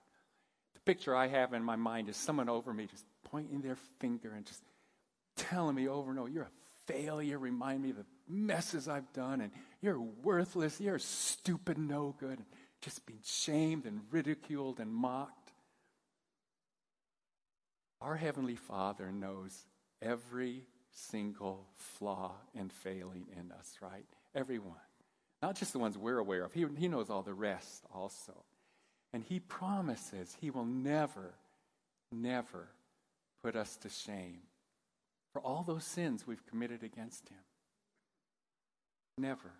The 0.75 0.79
picture 0.85 1.13
I 1.13 1.27
have 1.27 1.53
in 1.53 1.61
my 1.61 1.75
mind 1.75 2.07
is 2.07 2.15
someone 2.15 2.47
over 2.47 2.73
me 2.73 2.85
just 2.85 3.03
pointing 3.29 3.59
their 3.59 3.77
finger 3.99 4.31
and 4.33 4.45
just 4.45 4.63
telling 5.35 5.75
me 5.75 5.89
over 5.89 6.09
and 6.09 6.21
over, 6.21 6.29
You're 6.29 6.43
a 6.43 6.91
failure. 6.93 7.37
Remind 7.37 7.83
me 7.83 7.89
of 7.89 7.97
the 7.97 8.05
messes 8.27 8.87
I've 8.87 9.11
done, 9.13 9.41
and 9.41 9.51
you're 9.81 9.99
worthless, 9.99 10.79
you're 10.79 10.99
stupid, 10.99 11.77
no 11.77 12.15
good, 12.19 12.37
and 12.39 12.45
just 12.81 13.05
being 13.05 13.21
shamed 13.23 13.85
and 13.85 14.01
ridiculed 14.11 14.79
and 14.79 14.93
mocked. 14.93 15.51
Our 18.01 18.15
Heavenly 18.15 18.55
Father 18.55 19.11
knows 19.11 19.57
every 20.01 20.65
single 20.91 21.67
flaw 21.75 22.33
and 22.55 22.71
failing 22.71 23.27
in 23.39 23.51
us, 23.51 23.77
right? 23.81 24.05
Everyone. 24.35 24.75
Not 25.41 25.55
just 25.55 25.73
the 25.73 25.79
ones 25.79 25.97
we're 25.97 26.19
aware 26.19 26.43
of, 26.43 26.53
He, 26.53 26.65
he 26.77 26.87
knows 26.87 27.09
all 27.09 27.23
the 27.23 27.33
rest 27.33 27.85
also. 27.93 28.43
And 29.13 29.23
He 29.23 29.39
promises 29.39 30.35
He 30.39 30.49
will 30.49 30.65
never, 30.65 31.33
never 32.11 32.67
put 33.41 33.55
us 33.55 33.77
to 33.77 33.89
shame 33.89 34.41
for 35.31 35.41
all 35.41 35.63
those 35.63 35.83
sins 35.83 36.27
we've 36.27 36.45
committed 36.45 36.83
against 36.83 37.29
Him. 37.29 37.39
Never. 39.17 39.51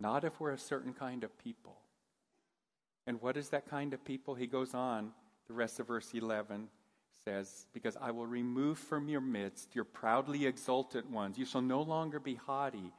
Not 0.00 0.24
if 0.24 0.40
we're 0.40 0.52
a 0.52 0.58
certain 0.58 0.92
kind 0.92 1.24
of 1.24 1.36
people. 1.38 1.76
And 3.06 3.20
what 3.20 3.36
is 3.36 3.50
that 3.50 3.68
kind 3.68 3.92
of 3.94 4.04
people? 4.04 4.34
He 4.34 4.46
goes 4.46 4.74
on, 4.74 5.12
the 5.46 5.54
rest 5.54 5.78
of 5.78 5.86
verse 5.86 6.12
11 6.14 6.68
says, 7.24 7.66
Because 7.72 7.96
I 8.00 8.10
will 8.10 8.26
remove 8.26 8.78
from 8.78 9.08
your 9.08 9.20
midst 9.20 9.74
your 9.74 9.84
proudly 9.84 10.46
exultant 10.46 11.10
ones. 11.10 11.38
You 11.38 11.46
shall 11.46 11.62
no 11.62 11.82
longer 11.82 12.18
be 12.18 12.34
haughty 12.34 12.92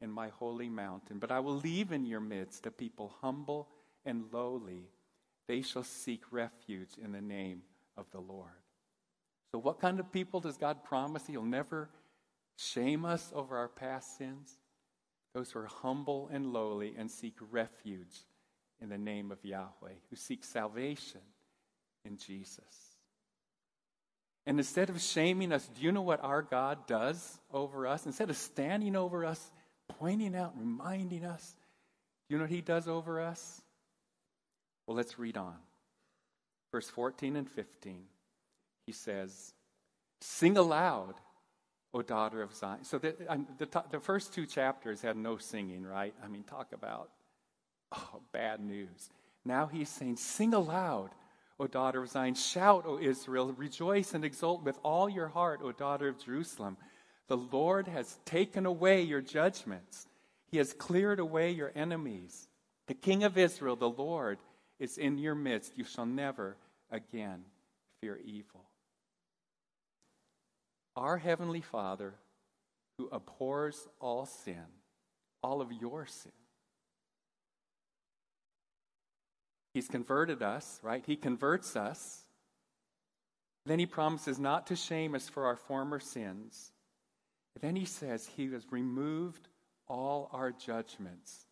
in 0.00 0.10
my 0.10 0.28
holy 0.28 0.68
mountain, 0.68 1.18
but 1.18 1.30
I 1.30 1.40
will 1.40 1.56
leave 1.56 1.92
in 1.92 2.04
your 2.04 2.20
midst 2.20 2.66
a 2.66 2.70
people 2.70 3.14
humble 3.20 3.68
and 4.04 4.24
lowly. 4.32 4.88
They 5.48 5.62
shall 5.62 5.84
seek 5.84 6.22
refuge 6.30 6.90
in 7.02 7.12
the 7.12 7.20
name 7.20 7.62
of 7.96 8.06
the 8.10 8.20
Lord. 8.20 8.50
So, 9.52 9.58
what 9.58 9.80
kind 9.80 10.00
of 10.00 10.10
people 10.12 10.40
does 10.40 10.56
God 10.56 10.82
promise 10.82 11.26
He'll 11.26 11.42
never 11.42 11.90
shame 12.56 13.04
us 13.04 13.32
over 13.34 13.56
our 13.56 13.68
past 13.68 14.16
sins? 14.16 14.58
Those 15.34 15.50
who 15.50 15.60
are 15.60 15.66
humble 15.66 16.28
and 16.32 16.52
lowly 16.52 16.94
and 16.96 17.10
seek 17.10 17.34
refuge 17.50 18.24
in 18.80 18.88
the 18.88 18.98
name 18.98 19.30
of 19.30 19.44
Yahweh, 19.44 19.94
who 20.10 20.16
seek 20.16 20.44
salvation 20.44 21.20
in 22.04 22.16
Jesus. 22.16 22.92
And 24.44 24.58
instead 24.58 24.90
of 24.90 25.00
shaming 25.00 25.52
us, 25.52 25.68
do 25.68 25.82
you 25.82 25.92
know 25.92 26.02
what 26.02 26.22
our 26.22 26.42
God 26.42 26.86
does 26.86 27.38
over 27.52 27.86
us? 27.86 28.06
Instead 28.06 28.28
of 28.28 28.36
standing 28.36 28.96
over 28.96 29.24
us, 29.24 29.52
pointing 29.98 30.34
out, 30.34 30.54
reminding 30.58 31.24
us, 31.24 31.54
do 32.28 32.34
you 32.34 32.38
know 32.38 32.44
what 32.44 32.50
He 32.50 32.60
does 32.60 32.88
over 32.88 33.20
us? 33.20 33.62
Well, 34.86 34.96
let's 34.96 35.18
read 35.18 35.36
on. 35.36 35.56
Verse 36.72 36.90
14 36.90 37.36
and 37.36 37.48
15, 37.48 38.04
He 38.86 38.92
says, 38.92 39.52
Sing 40.20 40.56
aloud 40.56 41.14
O 41.94 42.02
daughter 42.02 42.42
of 42.42 42.54
Zion. 42.54 42.84
So 42.84 42.98
the, 42.98 43.14
um, 43.28 43.46
the, 43.58 43.68
the, 43.90 44.00
first 44.00 44.32
two 44.32 44.46
chapters 44.46 45.02
had 45.02 45.16
no 45.16 45.36
singing, 45.36 45.84
right? 45.84 46.14
I 46.24 46.28
mean, 46.28 46.42
talk 46.42 46.72
about, 46.72 47.10
oh, 47.92 48.20
bad 48.32 48.60
news. 48.60 49.10
Now 49.44 49.66
he's 49.66 49.90
saying, 49.90 50.16
Sing 50.16 50.54
aloud, 50.54 51.10
O 51.60 51.66
daughter 51.66 52.02
of 52.02 52.08
Zion. 52.08 52.34
Shout, 52.34 52.84
O 52.86 52.98
Israel. 52.98 53.52
Rejoice 53.52 54.14
and 54.14 54.24
exult 54.24 54.62
with 54.62 54.78
all 54.82 55.08
your 55.08 55.28
heart, 55.28 55.60
O 55.62 55.72
daughter 55.72 56.08
of 56.08 56.18
Jerusalem. 56.18 56.76
The 57.28 57.36
Lord 57.36 57.88
has 57.88 58.18
taken 58.24 58.66
away 58.66 59.02
your 59.02 59.20
judgments, 59.20 60.06
He 60.50 60.58
has 60.58 60.72
cleared 60.72 61.20
away 61.20 61.50
your 61.50 61.72
enemies. 61.74 62.48
The 62.88 62.94
King 62.94 63.22
of 63.24 63.38
Israel, 63.38 63.76
the 63.76 63.88
Lord, 63.88 64.38
is 64.78 64.98
in 64.98 65.18
your 65.18 65.34
midst. 65.34 65.78
You 65.78 65.84
shall 65.84 66.06
never 66.06 66.56
again 66.90 67.44
fear 68.00 68.18
evil. 68.24 68.64
Our 70.96 71.18
Heavenly 71.18 71.60
Father, 71.60 72.14
who 72.98 73.08
abhors 73.10 73.88
all 74.00 74.26
sin, 74.26 74.64
all 75.42 75.60
of 75.60 75.72
your 75.72 76.06
sin, 76.06 76.32
He's 79.74 79.88
converted 79.88 80.42
us, 80.42 80.80
right? 80.82 81.02
He 81.06 81.16
converts 81.16 81.76
us. 81.76 82.24
Then 83.64 83.78
he 83.78 83.86
promises 83.86 84.38
not 84.38 84.66
to 84.66 84.76
shame 84.76 85.14
us 85.14 85.28
for 85.28 85.46
our 85.46 85.56
former 85.56 86.00
sins. 86.00 86.72
Then 87.60 87.76
he 87.76 87.84
says 87.84 88.26
he 88.26 88.50
has 88.52 88.64
removed 88.70 89.48
all 89.88 90.28
our 90.32 90.50
judgments 90.50 91.46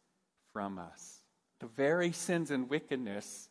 from 0.53 0.79
us. 0.79 1.19
The 1.61 1.67
very 1.67 2.13
sins 2.13 2.51
and 2.51 2.69
wickedness 2.69 3.49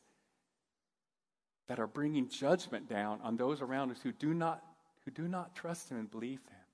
that 1.67 1.79
are 1.79 1.87
bringing 1.87 2.27
judgment 2.27 2.89
down 2.89 3.19
on 3.23 3.37
those 3.37 3.61
around 3.61 3.91
us 3.91 4.01
who 4.01 4.11
do 4.11 4.33
not, 4.33 4.63
who 5.09 5.23
do 5.23 5.27
not 5.27 5.55
trust 5.55 5.89
him 5.89 5.97
and 5.97 6.11
believe 6.11 6.39
him. 6.39 6.65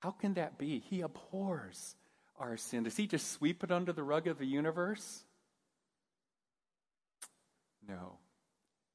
How 0.00 0.10
can 0.10 0.34
that 0.34 0.58
be? 0.58 0.78
He 0.78 1.00
abhors 1.00 1.96
our 2.38 2.56
sin. 2.56 2.84
Does 2.84 2.96
he 2.96 3.06
just 3.06 3.32
sweep 3.32 3.64
it 3.64 3.72
under 3.72 3.92
the 3.92 4.02
rug 4.02 4.26
of 4.26 4.38
the 4.38 4.46
universe? 4.46 5.24
No. 7.88 8.18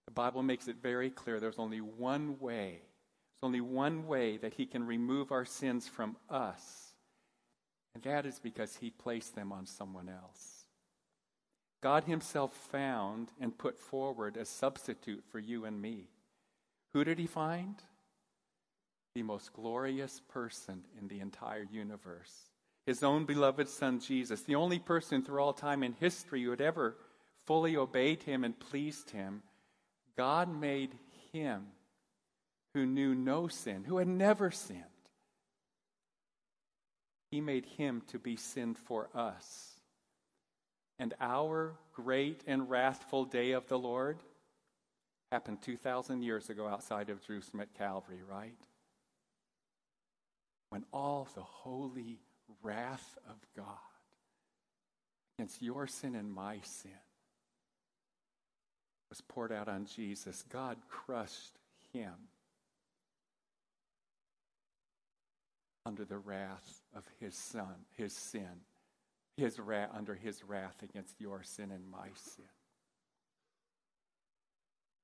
The 0.05 0.13
Bible 0.13 0.43
makes 0.43 0.67
it 0.67 0.77
very 0.81 1.09
clear 1.09 1.39
there's 1.39 1.59
only 1.59 1.81
one 1.81 2.39
way. 2.39 2.79
There's 2.81 3.47
only 3.47 3.61
one 3.61 4.07
way 4.07 4.37
that 4.37 4.53
he 4.53 4.65
can 4.65 4.85
remove 4.85 5.31
our 5.31 5.45
sins 5.45 5.87
from 5.87 6.15
us. 6.29 6.93
And 7.93 8.03
that 8.03 8.25
is 8.25 8.39
because 8.39 8.77
he 8.77 8.89
placed 8.89 9.35
them 9.35 9.51
on 9.51 9.65
someone 9.65 10.07
else. 10.07 10.65
God 11.81 12.05
himself 12.05 12.53
found 12.53 13.31
and 13.39 13.57
put 13.57 13.77
forward 13.77 14.37
a 14.37 14.45
substitute 14.45 15.23
for 15.29 15.39
you 15.39 15.65
and 15.65 15.81
me. 15.81 16.07
Who 16.93 17.03
did 17.03 17.19
he 17.19 17.27
find? 17.27 17.75
The 19.15 19.23
most 19.23 19.53
glorious 19.53 20.21
person 20.29 20.83
in 20.99 21.07
the 21.07 21.19
entire 21.19 21.67
universe. 21.71 22.49
His 22.85 23.03
own 23.03 23.25
beloved 23.25 23.69
son, 23.69 23.99
Jesus, 23.99 24.41
the 24.41 24.55
only 24.55 24.79
person 24.79 25.23
through 25.23 25.41
all 25.41 25.53
time 25.53 25.83
in 25.83 25.93
history 25.93 26.43
who 26.43 26.49
had 26.49 26.61
ever 26.61 26.95
fully 27.45 27.77
obeyed 27.77 28.23
him 28.23 28.43
and 28.43 28.59
pleased 28.59 29.11
him. 29.11 29.43
God 30.17 30.53
made 30.53 30.95
him 31.31 31.67
who 32.73 32.85
knew 32.85 33.13
no 33.13 33.47
sin, 33.47 33.83
who 33.83 33.97
had 33.97 34.07
never 34.07 34.51
sinned. 34.51 34.83
He 37.29 37.41
made 37.41 37.65
him 37.65 38.01
to 38.07 38.19
be 38.19 38.35
sin 38.35 38.73
for 38.73 39.09
us 39.13 39.71
and 41.01 41.15
our 41.19 41.73
great 41.93 42.43
and 42.45 42.69
wrathful 42.69 43.25
day 43.25 43.53
of 43.53 43.67
the 43.67 43.79
Lord 43.79 44.19
happened 45.31 45.61
2,000 45.61 46.21
years 46.21 46.49
ago 46.49 46.67
outside 46.67 47.09
of 47.09 47.25
Jerusalem 47.25 47.61
at 47.61 47.73
Calvary, 47.73 48.21
right? 48.29 48.57
When 50.69 50.85
all 50.93 51.27
the 51.35 51.41
holy 51.41 52.19
wrath 52.61 53.17
of 53.29 53.35
God 53.55 53.65
against 55.37 55.61
your 55.61 55.87
sin 55.87 56.15
and 56.15 56.31
my 56.31 56.59
sin 56.63 56.91
was 59.09 59.21
poured 59.21 59.51
out 59.51 59.67
on 59.67 59.85
Jesus, 59.85 60.43
God 60.49 60.77
crushed 60.89 61.57
him 61.93 62.13
under 65.85 66.05
the 66.05 66.17
wrath 66.17 66.81
of 66.95 67.03
his 67.19 67.35
son, 67.35 67.85
his 67.97 68.13
sin 68.13 68.61
his 69.37 69.59
wrath, 69.59 69.89
under 69.93 70.15
his 70.15 70.43
wrath 70.43 70.83
against 70.83 71.19
your 71.19 71.43
sin 71.43 71.71
and 71.71 71.89
my 71.89 72.07
sin. 72.15 72.45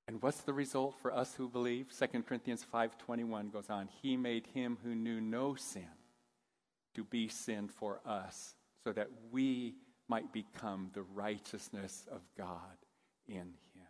And 0.07 0.21
what's 0.21 0.41
the 0.41 0.53
result 0.53 0.95
for 1.01 1.13
us 1.13 1.35
who 1.35 1.49
believe? 1.49 1.91
2 1.91 2.25
Corinthians 2.25 2.63
5:21 2.63 3.49
goes 3.49 3.69
on, 3.69 3.87
"He 3.87 4.15
made 4.15 4.47
him 4.47 4.77
who 4.77 4.95
knew 4.95 5.19
no 5.19 5.55
sin 5.55 5.91
to 6.93 7.03
be 7.03 7.27
sin 7.27 7.67
for 7.67 8.01
us, 8.07 8.55
so 8.83 8.93
that 8.93 9.09
we 9.31 9.77
might 10.07 10.31
become 10.31 10.91
the 10.93 11.03
righteousness 11.03 12.07
of 12.07 12.21
God 12.35 12.77
in 13.25 13.57
him." 13.73 13.87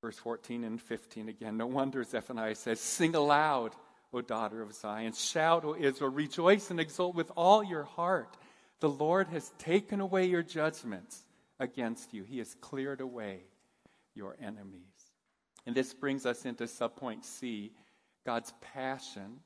Verse 0.00 0.18
14 0.18 0.62
and 0.62 0.80
15 0.80 1.28
again. 1.28 1.56
No 1.56 1.66
wonder 1.66 2.04
Zephaniah 2.04 2.54
says, 2.54 2.80
"Sing 2.80 3.14
aloud, 3.14 3.74
O 4.12 4.20
daughter 4.20 4.60
of 4.60 4.74
Zion. 4.74 5.12
Shout, 5.14 5.64
O 5.64 5.74
Israel. 5.74 6.10
Rejoice 6.10 6.70
and 6.70 6.78
exult 6.78 7.14
with 7.14 7.30
all 7.34 7.64
your 7.64 7.84
heart. 7.84 8.36
The 8.80 8.90
Lord 8.90 9.28
has 9.28 9.50
taken 9.58 10.00
away 10.00 10.26
your 10.26 10.42
judgments 10.42 11.24
against 11.62 12.12
you, 12.12 12.24
He 12.24 12.38
has 12.38 12.54
cleared 12.60 13.00
away 13.00 13.40
your 14.14 14.36
enemies. 14.40 14.82
And 15.66 15.74
this 15.74 15.94
brings 15.94 16.26
us 16.26 16.44
into 16.44 16.64
subpoint 16.64 17.24
C 17.24 17.72
God's 18.26 18.52
passion 18.60 19.40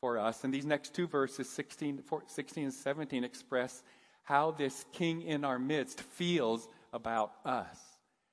for 0.00 0.18
us. 0.18 0.44
And 0.44 0.52
these 0.52 0.66
next 0.66 0.94
two 0.94 1.06
verses, 1.06 1.48
16, 1.48 2.02
16 2.26 2.64
and 2.64 2.72
17, 2.72 3.24
express 3.24 3.82
how 4.22 4.50
this 4.50 4.84
king 4.92 5.22
in 5.22 5.44
our 5.44 5.58
midst 5.58 6.00
feels 6.00 6.68
about 6.92 7.32
us. 7.44 7.78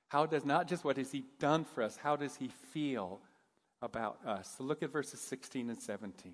How 0.09 0.25
does 0.25 0.45
not 0.45 0.67
just 0.67 0.83
what 0.83 0.97
has 0.97 1.11
he 1.11 1.23
done 1.39 1.65
for 1.65 1.83
us, 1.83 1.97
how 1.97 2.15
does 2.15 2.35
he 2.35 2.49
feel 2.71 3.21
about 3.83 4.17
us. 4.25 4.55
So 4.57 4.63
look 4.63 4.81
at 4.81 4.91
verses 4.91 5.19
16 5.19 5.69
and 5.69 5.79
17. 5.79 6.33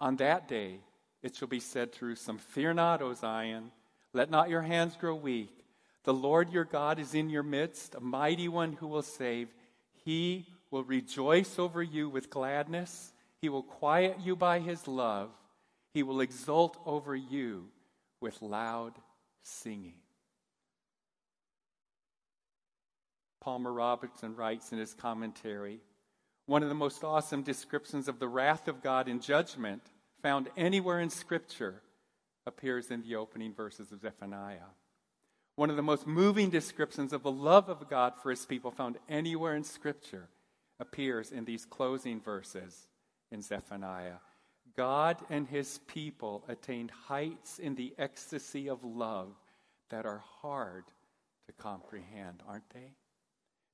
On 0.00 0.16
that 0.16 0.48
day, 0.48 0.80
it 1.22 1.36
shall 1.36 1.48
be 1.48 1.60
said 1.60 1.92
through 1.92 2.16
some, 2.16 2.36
Fear 2.36 2.74
not, 2.74 3.00
O 3.00 3.14
Zion, 3.14 3.70
let 4.12 4.30
not 4.30 4.48
your 4.48 4.62
hands 4.62 4.96
grow 4.96 5.14
weak. 5.14 5.50
The 6.04 6.14
Lord 6.14 6.52
your 6.52 6.64
God 6.64 6.98
is 6.98 7.14
in 7.14 7.30
your 7.30 7.42
midst, 7.42 7.94
a 7.94 8.00
mighty 8.00 8.48
one 8.48 8.72
who 8.74 8.88
will 8.88 9.02
save. 9.02 9.48
He 10.04 10.46
will 10.70 10.84
rejoice 10.84 11.58
over 11.58 11.82
you 11.82 12.08
with 12.08 12.30
gladness. 12.30 13.12
He 13.40 13.48
will 13.48 13.62
quiet 13.62 14.18
you 14.22 14.34
by 14.36 14.58
his 14.58 14.88
love. 14.88 15.30
He 15.94 16.02
will 16.02 16.20
exult 16.20 16.76
over 16.84 17.14
you 17.14 17.68
with 18.20 18.40
loud 18.42 18.94
singing. 19.42 19.94
Palmer 23.40 23.72
Robertson 23.72 24.36
writes 24.36 24.72
in 24.72 24.78
his 24.78 24.94
commentary 24.94 25.80
one 26.46 26.62
of 26.62 26.68
the 26.68 26.74
most 26.74 27.04
awesome 27.04 27.42
descriptions 27.42 28.08
of 28.08 28.18
the 28.18 28.28
wrath 28.28 28.68
of 28.68 28.82
God 28.82 29.08
in 29.08 29.20
judgment 29.20 29.82
found 30.22 30.48
anywhere 30.56 31.00
in 31.00 31.10
Scripture 31.10 31.82
appears 32.46 32.90
in 32.90 33.02
the 33.02 33.16
opening 33.16 33.54
verses 33.54 33.92
of 33.92 34.00
Zephaniah. 34.00 34.70
One 35.56 35.70
of 35.70 35.76
the 35.76 35.82
most 35.82 36.06
moving 36.06 36.50
descriptions 36.50 37.12
of 37.12 37.22
the 37.22 37.30
love 37.30 37.68
of 37.68 37.88
God 37.88 38.14
for 38.22 38.30
his 38.30 38.46
people 38.46 38.70
found 38.70 38.98
anywhere 39.08 39.54
in 39.54 39.64
Scripture 39.64 40.28
appears 40.80 41.30
in 41.30 41.44
these 41.44 41.64
closing 41.64 42.20
verses 42.20 42.88
in 43.30 43.42
Zephaniah. 43.42 44.16
God 44.76 45.18
and 45.28 45.46
his 45.46 45.80
people 45.86 46.44
attained 46.48 46.90
heights 46.90 47.58
in 47.58 47.74
the 47.74 47.94
ecstasy 47.98 48.68
of 48.68 48.82
love 48.82 49.34
that 49.90 50.06
are 50.06 50.22
hard 50.40 50.84
to 51.46 51.52
comprehend, 51.52 52.42
aren't 52.48 52.68
they? 52.70 52.92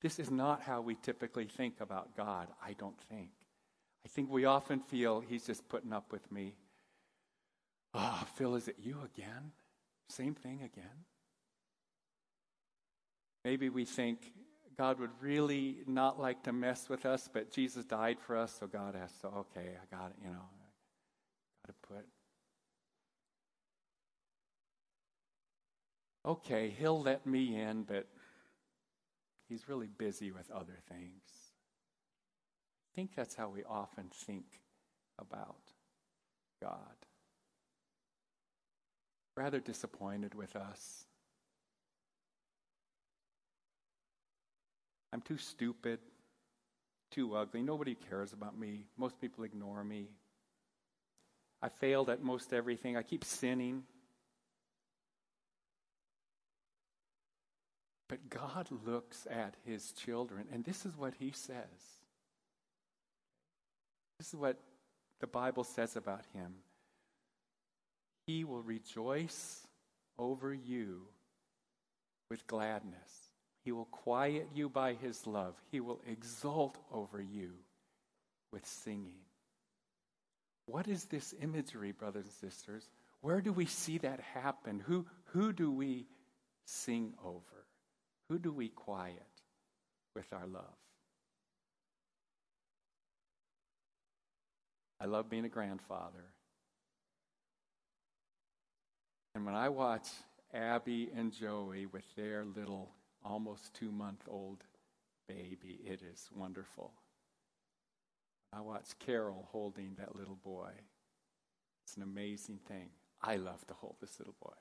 This 0.01 0.19
is 0.19 0.31
not 0.31 0.63
how 0.63 0.81
we 0.81 0.97
typically 0.97 1.47
think 1.47 1.81
about 1.81 2.17
God, 2.17 2.49
I 2.65 2.73
don't 2.73 3.01
think. 3.09 3.31
I 4.05 4.09
think 4.09 4.31
we 4.31 4.45
often 4.45 4.81
feel 4.81 5.21
He's 5.21 5.47
just 5.47 5.69
putting 5.69 5.93
up 5.93 6.13
with 6.13 6.31
me. 6.31 6.55
Ah, 7.95 8.21
oh, 8.23 8.29
Phil, 8.35 8.55
is 8.55 8.69
it 8.69 8.77
you 8.79 8.99
again? 9.05 9.53
Same 10.09 10.35
thing 10.35 10.63
again? 10.63 11.05
Maybe 13.45 13.69
we 13.69 13.85
think 13.85 14.33
God 14.77 15.01
would 15.01 15.11
really 15.21 15.79
not 15.87 16.21
like 16.21 16.43
to 16.45 16.53
mess 16.53 16.89
with 16.89 17.07
us, 17.07 17.29
but 17.33 17.51
Jesus 17.51 17.85
died 17.85 18.19
for 18.21 18.37
us, 18.37 18.57
so 18.61 18.67
God 18.67 18.95
has 18.95 19.13
to, 19.23 19.29
okay, 19.29 19.71
I 19.81 19.97
got 19.97 20.11
it, 20.11 20.17
you 20.23 20.31
know, 20.31 20.49
got 21.67 21.69
to 21.69 21.89
put. 21.89 22.07
Okay, 26.27 26.75
he'll 26.79 27.01
let 27.01 27.27
me 27.27 27.57
in, 27.59 27.85
but 27.85 28.07
He's 29.49 29.69
really 29.69 29.87
busy 29.87 30.31
with 30.31 30.51
other 30.51 30.79
things. 30.89 31.23
I 32.93 32.95
think 32.95 33.15
that's 33.17 33.35
how 33.35 33.49
we 33.49 33.65
often 33.65 34.11
think 34.13 34.61
about 35.19 35.73
God. 36.61 37.08
Rather 39.39 39.61
disappointed 39.61 40.35
with 40.35 40.57
us. 40.57 41.05
I'm 45.13 45.21
too 45.21 45.37
stupid, 45.37 46.01
too 47.13 47.37
ugly. 47.37 47.63
Nobody 47.63 47.95
cares 47.95 48.33
about 48.33 48.59
me. 48.59 48.87
Most 48.97 49.21
people 49.21 49.45
ignore 49.45 49.85
me. 49.85 50.09
I 51.63 51.69
failed 51.69 52.11
at 52.11 52.21
most 52.21 52.53
everything. 52.53 52.97
I 52.97 53.05
keep 53.05 53.25
sinning. 53.25 53.85
But 58.09 58.29
God 58.29 58.67
looks 58.85 59.25
at 59.31 59.55
his 59.65 59.93
children, 59.93 60.47
and 60.53 60.65
this 60.65 60.85
is 60.85 60.97
what 60.97 61.15
he 61.17 61.31
says. 61.31 61.55
This 64.19 64.31
is 64.31 64.35
what 64.35 64.59
the 65.21 65.29
Bible 65.29 65.63
says 65.63 65.95
about 65.95 66.25
him. 66.35 66.55
He 68.29 68.45
will 68.45 68.61
rejoice 68.61 69.67
over 70.19 70.53
you 70.53 71.01
with 72.29 72.47
gladness. 72.47 73.31
He 73.65 73.73
will 73.73 73.87
quiet 73.87 74.49
you 74.55 74.69
by 74.69 74.93
his 74.93 75.27
love. 75.27 75.55
He 75.73 75.81
will 75.81 76.03
exult 76.07 76.77
over 76.93 77.23
you 77.23 77.53
with 78.53 78.67
singing. 78.67 79.23
What 80.67 80.89
is 80.89 81.07
this 81.07 81.35
imagery, 81.41 81.93
brothers 81.93 82.27
and 82.27 82.53
sisters? 82.53 82.91
Where 83.23 83.41
do 83.41 83.51
we 83.51 83.65
see 83.65 83.97
that 83.97 84.21
happen? 84.21 84.83
Who, 84.87 85.07
Who 85.33 85.55
do 85.55 85.73
we 85.73 86.05
sing 86.67 87.15
over? 87.25 87.65
Who 88.29 88.39
do 88.39 88.53
we 88.53 88.69
quiet 88.69 89.23
with 90.15 90.31
our 90.35 90.47
love? 90.47 90.65
I 95.01 95.07
love 95.07 95.31
being 95.31 95.47
a 95.47 95.49
grandfather. 95.49 96.27
And 99.39 99.47
when 99.47 99.55
I 99.55 99.69
watch 99.69 100.09
Abby 100.53 101.11
and 101.15 101.33
Joey 101.33 101.87
with 101.87 102.03
their 102.17 102.45
little 102.45 102.91
almost 103.25 103.73
two 103.73 103.93
month 103.93 104.25
old 104.27 104.65
baby, 105.29 105.79
it 105.87 106.03
is 106.03 106.29
wonderful. 106.35 106.91
I 108.53 108.63
watch 108.63 108.99
Carol 108.99 109.47
holding 109.53 109.95
that 110.01 110.17
little 110.17 110.41
boy. 110.43 110.73
It's 111.85 111.97
an 111.97 112.03
amazing 112.03 112.59
thing. 112.67 112.89
I 113.23 113.37
love 113.37 113.65
to 113.69 113.75
hold 113.75 113.95
this 114.01 114.19
little 114.19 114.35
boy. 114.43 114.57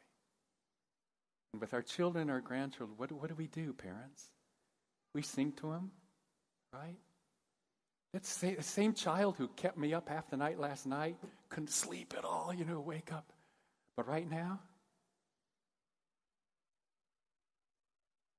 And 1.54 1.60
with 1.60 1.74
our 1.74 1.82
children, 1.82 2.30
our 2.30 2.40
grandchildren, 2.40 2.98
what, 2.98 3.12
what 3.12 3.30
do 3.30 3.36
we 3.36 3.48
do, 3.48 3.74
parents? 3.74 4.26
We 5.16 5.24
sing 5.24 5.54
to 5.54 5.72
them, 5.72 5.90
right? 6.72 7.00
It's 8.14 8.38
the 8.38 8.58
same 8.62 8.94
child 8.94 9.38
who 9.38 9.48
kept 9.48 9.80
me 9.80 9.96
up 9.96 10.08
half 10.08 10.30
the 10.30 10.38
night 10.38 10.60
last 10.60 10.86
night, 10.86 11.18
couldn't 11.50 11.72
sleep 11.72 12.14
at 12.16 12.24
all, 12.24 12.54
you 12.56 12.64
know, 12.64 12.80
wake 12.80 13.12
up. 13.12 13.34
But 13.98 14.08
right 14.08 14.30
now, 14.30 14.60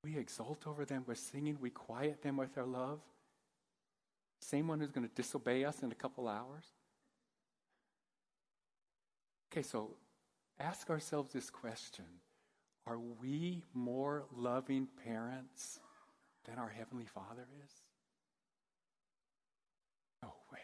we 0.04 0.16
exult 0.16 0.66
over 0.66 0.84
them 0.84 1.04
we're 1.06 1.16
singing, 1.16 1.58
we 1.60 1.70
quiet 1.70 2.22
them 2.22 2.36
with 2.36 2.56
our 2.56 2.64
love. 2.64 3.00
Same 4.40 4.68
one 4.68 4.78
who's 4.78 4.92
going 4.92 5.06
to 5.06 5.14
disobey 5.14 5.64
us 5.64 5.82
in 5.82 5.90
a 5.90 5.96
couple 5.96 6.28
hours. 6.28 6.64
Okay, 9.52 9.62
so 9.62 9.90
ask 10.60 10.88
ourselves 10.90 11.32
this 11.32 11.50
question 11.50 12.04
Are 12.86 13.00
we 13.20 13.64
more 13.74 14.26
loving 14.36 14.86
parents 15.04 15.80
than 16.44 16.56
our 16.58 16.68
Heavenly 16.68 17.06
Father 17.06 17.48
is? 17.64 17.72
No 20.22 20.32
way. 20.52 20.58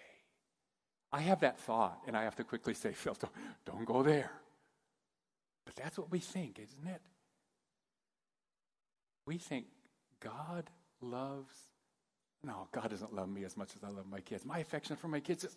I 1.12 1.20
have 1.22 1.40
that 1.40 1.58
thought, 1.58 2.00
and 2.06 2.16
I 2.16 2.22
have 2.22 2.36
to 2.36 2.44
quickly 2.44 2.74
say, 2.74 2.92
Phil, 2.94 3.16
don't, 3.18 3.32
don't 3.66 3.84
go 3.84 4.04
there. 4.04 4.30
But 5.64 5.76
that's 5.76 5.98
what 5.98 6.10
we 6.10 6.18
think, 6.18 6.58
isn't 6.58 6.86
it? 6.86 7.00
We 9.26 9.38
think 9.38 9.66
God 10.20 10.70
loves. 11.00 11.54
No, 12.42 12.68
God 12.72 12.90
doesn't 12.90 13.14
love 13.14 13.28
me 13.28 13.44
as 13.44 13.56
much 13.56 13.70
as 13.74 13.82
I 13.82 13.88
love 13.88 14.06
my 14.10 14.20
kids. 14.20 14.44
My 14.44 14.58
affection 14.58 14.96
for 14.96 15.08
my 15.08 15.20
kids 15.20 15.44
is. 15.44 15.56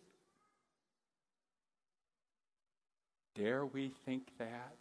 Dare 3.36 3.66
we 3.66 3.90
think 4.06 4.28
that? 4.40 4.78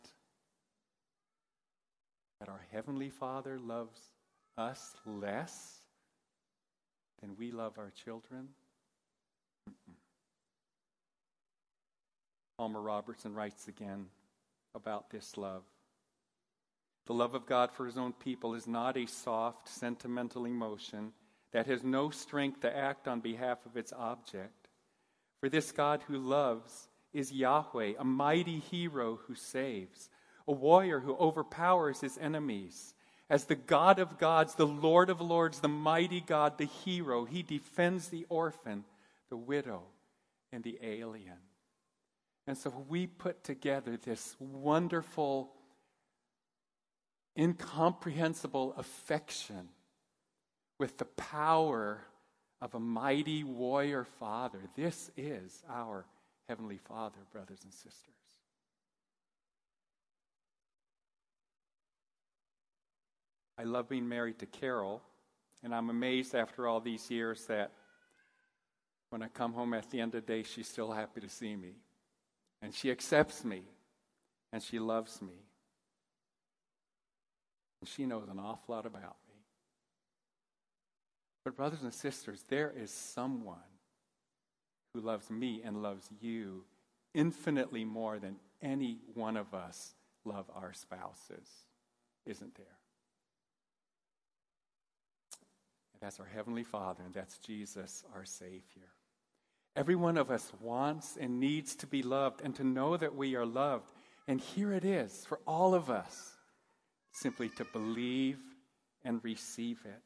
That 2.40 2.48
our 2.48 2.60
Heavenly 2.70 3.10
Father 3.10 3.58
loves 3.58 4.00
us 4.56 4.94
less 5.04 5.80
than 7.20 7.36
we 7.38 7.50
love 7.50 7.78
our 7.78 7.90
children? 8.04 8.48
Mm-mm. 9.68 9.94
Palmer 12.56 12.80
Robertson 12.80 13.34
writes 13.34 13.68
again 13.68 14.06
about 14.76 15.10
this 15.10 15.36
love. 15.36 15.64
The 17.06 17.14
love 17.14 17.34
of 17.34 17.46
God 17.46 17.72
for 17.72 17.86
his 17.86 17.96
own 17.96 18.12
people 18.12 18.54
is 18.54 18.66
not 18.66 18.96
a 18.96 19.06
soft, 19.06 19.68
sentimental 19.68 20.44
emotion 20.44 21.12
that 21.52 21.66
has 21.66 21.82
no 21.82 22.10
strength 22.10 22.60
to 22.60 22.76
act 22.76 23.08
on 23.08 23.20
behalf 23.20 23.58
of 23.64 23.76
its 23.76 23.92
object. 23.92 24.68
For 25.40 25.48
this 25.48 25.72
God 25.72 26.02
who 26.06 26.18
loves 26.18 26.88
is 27.12 27.32
Yahweh, 27.32 27.94
a 27.98 28.04
mighty 28.04 28.58
hero 28.58 29.20
who 29.26 29.34
saves, 29.34 30.10
a 30.46 30.52
warrior 30.52 31.00
who 31.00 31.16
overpowers 31.16 32.00
his 32.00 32.18
enemies. 32.18 32.94
As 33.30 33.44
the 33.44 33.54
God 33.54 33.98
of 33.98 34.18
gods, 34.18 34.54
the 34.54 34.66
Lord 34.66 35.08
of 35.08 35.20
lords, 35.20 35.60
the 35.60 35.68
mighty 35.68 36.20
God, 36.20 36.58
the 36.58 36.66
hero, 36.66 37.24
he 37.24 37.42
defends 37.42 38.08
the 38.08 38.26
orphan, 38.28 38.84
the 39.30 39.36
widow, 39.36 39.82
and 40.52 40.62
the 40.62 40.78
alien. 40.82 41.38
And 42.46 42.56
so 42.56 42.72
we 42.88 43.06
put 43.06 43.42
together 43.42 43.96
this 43.96 44.36
wonderful 44.38 45.50
incomprehensible 47.36 48.74
affection 48.76 49.68
with 50.78 50.96
the 50.98 51.04
power 51.04 52.00
of 52.60 52.74
a 52.74 52.80
mighty 52.80 53.44
warrior 53.44 54.04
father. 54.04 54.60
This 54.76 55.10
is 55.16 55.62
our 55.68 56.06
Heavenly 56.48 56.78
Father, 56.78 57.18
brothers 57.32 57.58
and 57.64 57.72
sisters. 57.72 58.14
I 63.58 63.64
love 63.64 63.88
being 63.88 64.08
married 64.08 64.38
to 64.40 64.46
Carol, 64.46 65.02
and 65.64 65.74
I'm 65.74 65.90
amazed 65.90 66.34
after 66.34 66.68
all 66.68 66.80
these 66.80 67.10
years 67.10 67.46
that 67.46 67.72
when 69.10 69.22
I 69.22 69.28
come 69.28 69.52
home 69.52 69.74
at 69.74 69.90
the 69.90 70.00
end 70.00 70.14
of 70.14 70.26
the 70.26 70.32
day, 70.32 70.42
she's 70.42 70.68
still 70.68 70.92
happy 70.92 71.20
to 71.20 71.28
see 71.28 71.56
me. 71.56 71.74
And 72.66 72.74
she 72.74 72.90
accepts 72.90 73.44
me, 73.44 73.62
and 74.52 74.60
she 74.60 74.80
loves 74.80 75.22
me. 75.22 75.44
And 77.80 77.88
she 77.88 78.06
knows 78.06 78.26
an 78.28 78.40
awful 78.40 78.74
lot 78.74 78.86
about 78.86 79.14
me. 79.28 79.36
But, 81.44 81.54
brothers 81.54 81.84
and 81.84 81.94
sisters, 81.94 82.44
there 82.48 82.72
is 82.76 82.90
someone 82.90 83.70
who 84.92 85.00
loves 85.00 85.30
me 85.30 85.62
and 85.64 85.80
loves 85.80 86.08
you 86.20 86.64
infinitely 87.14 87.84
more 87.84 88.18
than 88.18 88.34
any 88.60 88.98
one 89.14 89.36
of 89.36 89.54
us 89.54 89.94
love 90.24 90.50
our 90.52 90.72
spouses, 90.72 91.48
isn't 92.26 92.56
there? 92.56 92.66
And 95.92 96.00
that's 96.00 96.18
our 96.18 96.26
Heavenly 96.26 96.64
Father, 96.64 97.04
and 97.04 97.14
that's 97.14 97.38
Jesus, 97.38 98.02
our 98.12 98.24
Savior. 98.24 98.95
Every 99.76 99.94
one 99.94 100.16
of 100.16 100.30
us 100.30 100.50
wants 100.62 101.18
and 101.20 101.38
needs 101.38 101.76
to 101.76 101.86
be 101.86 102.02
loved 102.02 102.40
and 102.42 102.54
to 102.56 102.64
know 102.64 102.96
that 102.96 103.14
we 103.14 103.36
are 103.36 103.44
loved. 103.44 103.92
And 104.26 104.40
here 104.40 104.72
it 104.72 104.86
is 104.86 105.26
for 105.26 105.38
all 105.46 105.74
of 105.74 105.90
us 105.90 106.32
simply 107.12 107.50
to 107.50 107.64
believe 107.66 108.38
and 109.04 109.22
receive 109.22 109.78
it. 109.84 110.02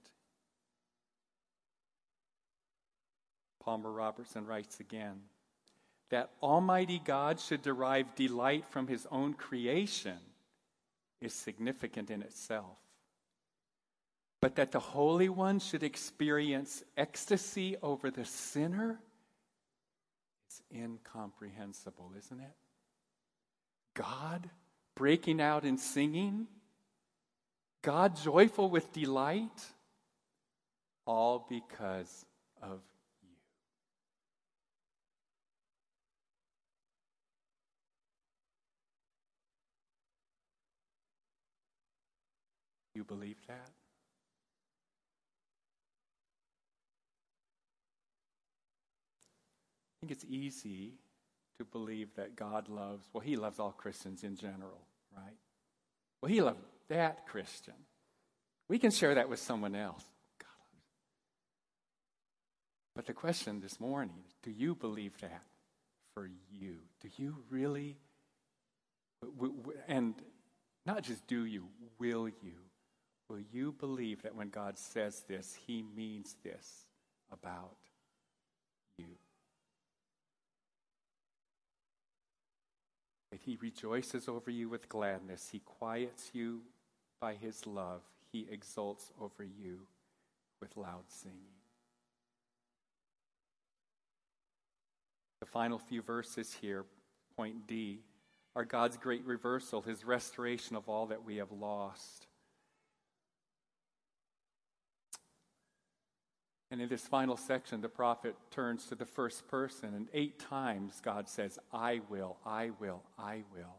Palmer 3.63 3.93
Robertson 3.93 4.45
writes 4.45 4.81
again 4.81 5.21
that 6.11 6.31
Almighty 6.43 7.01
God 7.05 7.39
should 7.39 7.63
derive 7.63 8.17
delight 8.17 8.65
from 8.71 8.89
his 8.89 9.07
own 9.13 9.35
creation 9.35 10.19
is 11.21 11.33
significant 11.33 12.11
in 12.11 12.23
itself. 12.23 12.77
But 14.41 14.57
that 14.57 14.73
the 14.73 14.81
Holy 14.81 15.29
One 15.29 15.61
should 15.61 15.85
experience 15.85 16.83
ecstasy 16.97 17.77
over 17.83 18.11
the 18.11 18.25
sinner 18.25 18.99
is 20.51 20.63
incomprehensible, 20.75 22.13
isn't 22.19 22.41
it? 22.41 22.57
God 23.95 24.51
breaking 24.97 25.41
out 25.41 25.65
in 25.65 25.79
singing 25.79 26.47
God 27.83 28.15
joyful 28.17 28.69
with 28.69 28.93
delight, 28.93 29.65
all 31.07 31.47
because 31.49 32.27
of 32.61 32.81
you. 33.23 33.29
You 42.95 43.05
believe 43.05 43.39
that? 43.49 43.71
I 50.01 50.07
think 50.07 50.13
it's 50.13 50.25
easy 50.29 50.95
to 51.59 51.65
believe 51.65 52.15
that 52.17 52.37
God 52.37 52.71
loves, 52.71 53.05
well, 53.13 53.21
He 53.21 53.37
loves 53.37 53.59
all 53.61 53.73
Christians 53.73 54.25
in 54.25 54.35
general, 54.35 54.81
right? 55.15 55.37
Well, 56.23 56.33
He 56.33 56.41
loves 56.41 56.59
that 56.89 57.27
Christian. 57.27 57.75
We 58.69 58.79
can 58.79 58.91
share 58.91 59.15
that 59.17 59.29
with 59.29 59.41
someone 59.41 59.75
else. 59.75 60.03
God 60.39 60.49
loves. 60.73 60.87
But 62.97 63.07
the 63.07 63.13
question 63.13 63.61
this 63.61 63.79
morning 63.79 64.25
do 64.43 64.51
you 64.51 64.75
believe 64.75 65.19
that 65.21 65.43
for 66.15 66.31
you? 66.51 66.79
Do 67.03 67.09
you 67.17 67.37
really? 67.51 67.99
And 69.87 70.15
not 70.87 71.03
just 71.03 71.27
do 71.27 71.45
you, 71.45 71.65
will 71.99 72.29
you? 72.29 72.55
Will 73.29 73.41
you 73.53 73.73
believe 73.73 74.23
that 74.23 74.35
when 74.35 74.49
God 74.49 74.79
says 74.79 75.25
this, 75.29 75.57
he 75.67 75.85
means 75.95 76.37
this 76.43 76.87
about 77.31 77.77
you? 78.97 79.07
He 83.51 83.59
rejoices 83.61 84.29
over 84.29 84.49
you 84.49 84.69
with 84.69 84.89
gladness, 84.89 85.49
he 85.51 85.59
quiets 85.59 86.31
you 86.33 86.61
by 87.21 87.35
his 87.35 87.67
love, 87.67 88.01
he 88.31 88.47
exults 88.49 89.11
over 89.21 89.43
you 89.43 89.81
with 90.61 90.77
loud 90.77 91.03
singing. 91.09 91.37
The 95.41 95.47
final 95.47 95.81
few 95.81 96.01
verses 96.01 96.57
here, 96.61 96.85
point 97.37 97.67
D, 97.67 97.99
are 98.55 98.65
God's 98.65 98.97
great 98.97 99.25
reversal, 99.27 99.83
his 99.83 100.05
restoration 100.05 100.77
of 100.77 100.89
all 100.89 101.07
that 101.07 101.25
we 101.25 101.39
have 101.39 101.51
lost. 101.51 102.29
And 106.71 106.81
in 106.81 106.89
this 106.89 107.07
final 107.07 107.37
section, 107.37 107.81
the 107.81 107.89
prophet 107.89 108.37
turns 108.51 108.87
to 108.87 108.95
the 108.95 109.07
first 109.07 109.49
person, 109.49 109.93
and 109.95 110.09
eight 110.15 110.39
times 110.39 111.01
God 111.03 111.29
says, 111.29 111.59
I 111.73 112.01
will, 112.09 112.37
I 112.47 112.71
will, 112.79 113.03
I 113.19 113.43
will. 113.53 113.77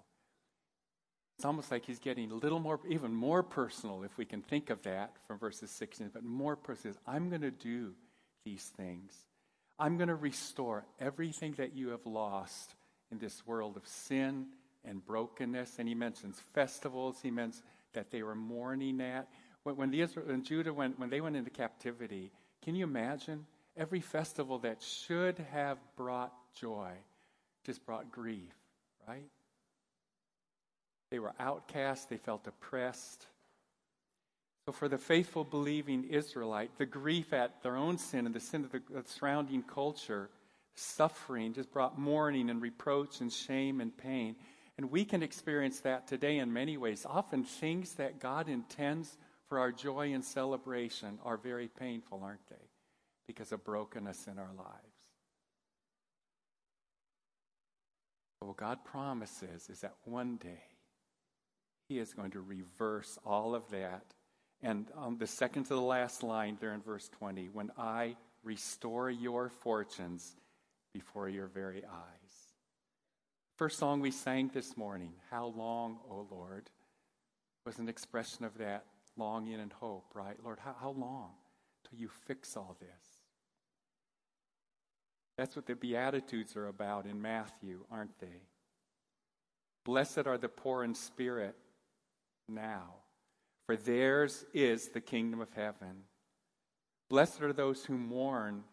It's 1.38 1.46
almost 1.46 1.72
like 1.72 1.86
he's 1.86 2.00
getting 2.00 2.32
a 2.32 2.36
little 2.36 2.60
more, 2.60 2.80
even 2.88 3.14
more 3.14 3.44
personal, 3.44 4.04
if 4.04 4.16
we 4.18 4.26
can 4.26 4.42
think 4.42 4.70
of 4.70 4.84
that 4.84 5.16
from 5.26 5.40
verses 5.40 5.72
16, 5.72 6.12
but 6.14 6.24
more 6.24 6.56
personal. 6.56 6.98
I'm 7.08 7.30
going 7.30 7.42
to 7.42 7.50
do 7.50 7.94
these 8.46 8.72
things. 8.78 9.14
I'm 9.80 9.98
going 9.98 10.10
to 10.10 10.16
restore 10.16 10.86
everything 11.00 11.54
that 11.54 11.76
you 11.76 11.90
have 11.90 12.06
lost 12.06 12.76
in 13.12 13.18
this 13.18 13.46
world 13.48 13.78
of 13.78 13.88
sin 13.88 14.48
and 14.86 15.04
brokenness. 15.04 15.78
And 15.80 15.88
he 15.88 15.96
mentions 15.96 16.40
festivals. 16.54 17.18
He 17.24 17.32
mentions 17.32 17.64
that 17.94 18.12
they 18.12 18.22
were 18.22 18.36
mourning 18.36 19.02
at. 19.02 19.28
When, 19.64 19.78
when, 19.78 19.92
the 19.92 20.02
Israel, 20.02 20.28
when 20.28 20.44
Judah 20.44 20.74
went, 20.74 21.00
when 21.00 21.10
they 21.10 21.22
went 21.22 21.36
into 21.36 21.50
captivity, 21.50 22.32
can 22.64 22.76
you 22.76 22.84
imagine? 22.84 23.46
Every 23.78 24.02
festival 24.02 24.60
that 24.60 24.82
should 24.82 25.40
have 25.52 25.78
brought 25.96 26.34
joy 26.54 26.92
just 27.66 27.86
brought 27.86 28.12
grief, 28.12 28.54
right? 29.08 29.30
They 31.10 31.20
were 31.20 31.34
outcast, 31.40 32.10
they 32.10 32.18
felt 32.18 32.48
oppressed. 32.48 33.28
So, 34.66 34.72
for 34.72 34.88
the 34.88 34.98
faithful, 34.98 35.44
believing 35.44 36.04
Israelite, 36.06 36.78
the 36.78 36.86
grief 36.86 37.34
at 37.34 37.62
their 37.64 37.76
own 37.76 37.98
sin 37.98 38.26
and 38.26 38.36
the 38.36 38.40
sin 38.40 38.64
of 38.64 38.72
the, 38.72 38.82
surrounding 39.06 39.64
culture, 39.64 40.30
suffering, 40.76 41.54
just 41.54 41.72
brought 41.72 41.98
mourning 41.98 42.50
and 42.50 42.62
reproach 42.62 43.22
and 43.22 43.32
shame 43.32 43.82
and 43.82 43.96
pain. 43.96 44.36
And 44.78 44.90
we 44.92 45.04
can 45.04 45.22
experience 45.22 45.82
that 45.82 46.08
today 46.08 46.38
in 46.38 46.54
many 46.54 46.78
ways. 46.78 47.06
Often, 47.08 47.44
things 47.44 47.94
that 47.96 48.20
God 48.20 48.48
intends 48.48 49.18
for 49.52 49.60
our 49.60 49.74
joy 49.74 50.14
and 50.14 50.24
celebration 50.24 51.20
are 51.26 51.36
very 51.36 51.68
painful, 51.68 52.22
aren't 52.24 52.48
they? 52.50 52.70
Because 53.28 53.52
of 53.52 53.66
brokenness 53.66 54.28
in 54.28 54.40
our 54.40 54.54
lives. 54.58 54.96
But 58.40 58.48
what 58.48 58.56
God 58.56 58.86
promises 58.86 59.68
is 59.70 59.82
that 59.82 59.96
one 60.06 60.38
day 60.38 60.64
He 61.90 62.00
is 62.00 62.14
going 62.14 62.32
to 62.32 62.40
reverse 62.40 63.20
all 63.26 63.54
of 63.54 63.70
that. 63.72 64.06
And 64.64 64.88
on 64.96 65.18
the 65.18 65.28
second 65.28 65.66
to 65.66 65.74
the 65.74 65.82
last 65.82 66.24
line 66.24 66.58
there 66.62 66.74
in 66.74 66.82
verse 66.82 67.10
20 67.20 67.50
when 67.50 67.72
I 67.78 68.16
restore 68.46 69.10
your 69.10 69.50
fortunes 69.50 70.34
before 70.94 71.28
your 71.28 71.48
very 71.48 71.84
eyes. 71.84 72.54
First 73.58 73.80
song 73.80 74.00
we 74.00 74.12
sang 74.12 74.50
this 74.54 74.78
morning, 74.78 75.12
How 75.30 75.48
Long, 75.48 75.98
O 76.10 76.26
Lord, 76.32 76.70
was 77.66 77.80
an 77.80 77.90
expression 77.90 78.46
of 78.46 78.58
that 78.58 78.86
longing 79.22 79.60
and 79.60 79.72
hope, 79.72 80.12
right? 80.16 80.38
Lord, 80.44 80.58
how, 80.60 80.76
how 80.82 80.90
long 80.92 81.30
till 81.88 82.00
you 82.00 82.10
fix 82.26 82.58
all 82.58 82.76
this? 82.80 82.90
That's 85.38 85.56
what 85.56 85.68
the 85.68 85.76
Beatitudes 85.76 86.56
are 86.56 86.68
about 86.68 87.06
in 87.06 87.22
Matthew, 87.22 87.86
aren't 87.92 88.18
they? 88.20 88.42
Blessed 89.86 90.26
are 90.26 90.38
the 90.38 90.50
poor 90.50 90.84
in 90.84 90.96
spirit 90.96 91.56
now, 92.50 92.96
for 93.66 93.76
theirs 93.76 94.46
is 94.54 94.90
the 94.90 95.02
kingdom 95.02 95.40
of 95.40 95.54
heaven. 95.54 96.04
Blessed 97.10 97.42
are 97.42 97.54
those 97.54 97.86
who 97.86 97.98
mourn 97.98 98.64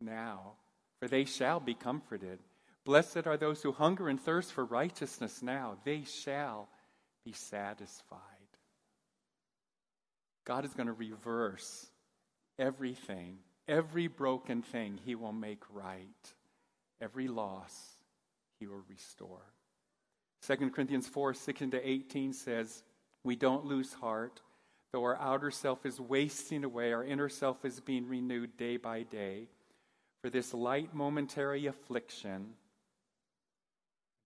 now, 0.00 0.52
for 0.98 1.08
they 1.08 1.24
shall 1.24 1.60
be 1.60 1.74
comforted. 1.74 2.40
Blessed 2.84 3.26
are 3.26 3.36
those 3.36 3.62
who 3.62 3.72
hunger 3.72 4.08
and 4.08 4.20
thirst 4.20 4.52
for 4.52 4.64
righteousness 4.64 5.42
now, 5.42 5.76
they 5.84 6.04
shall 6.04 6.68
be 7.24 7.32
satisfied. 7.32 8.39
God 10.44 10.64
is 10.64 10.74
going 10.74 10.86
to 10.86 10.92
reverse 10.92 11.86
everything, 12.58 13.38
every 13.68 14.06
broken 14.06 14.62
thing, 14.62 14.98
He 15.04 15.14
will 15.14 15.32
make 15.32 15.62
right. 15.72 16.32
Every 17.00 17.28
loss, 17.28 17.72
He 18.58 18.66
will 18.66 18.82
restore. 18.88 19.44
2 20.46 20.70
Corinthians 20.70 21.06
4 21.06 21.34
16 21.34 21.70
to 21.72 21.88
18 21.88 22.32
says, 22.32 22.82
We 23.24 23.36
don't 23.36 23.66
lose 23.66 23.92
heart. 23.92 24.40
Though 24.92 25.04
our 25.04 25.16
outer 25.20 25.52
self 25.52 25.86
is 25.86 26.00
wasting 26.00 26.64
away, 26.64 26.92
our 26.92 27.04
inner 27.04 27.28
self 27.28 27.64
is 27.64 27.78
being 27.78 28.08
renewed 28.08 28.56
day 28.56 28.76
by 28.76 29.02
day. 29.04 29.46
For 30.22 30.30
this 30.30 30.52
light 30.52 30.92
momentary 30.92 31.66
affliction, 31.66 32.54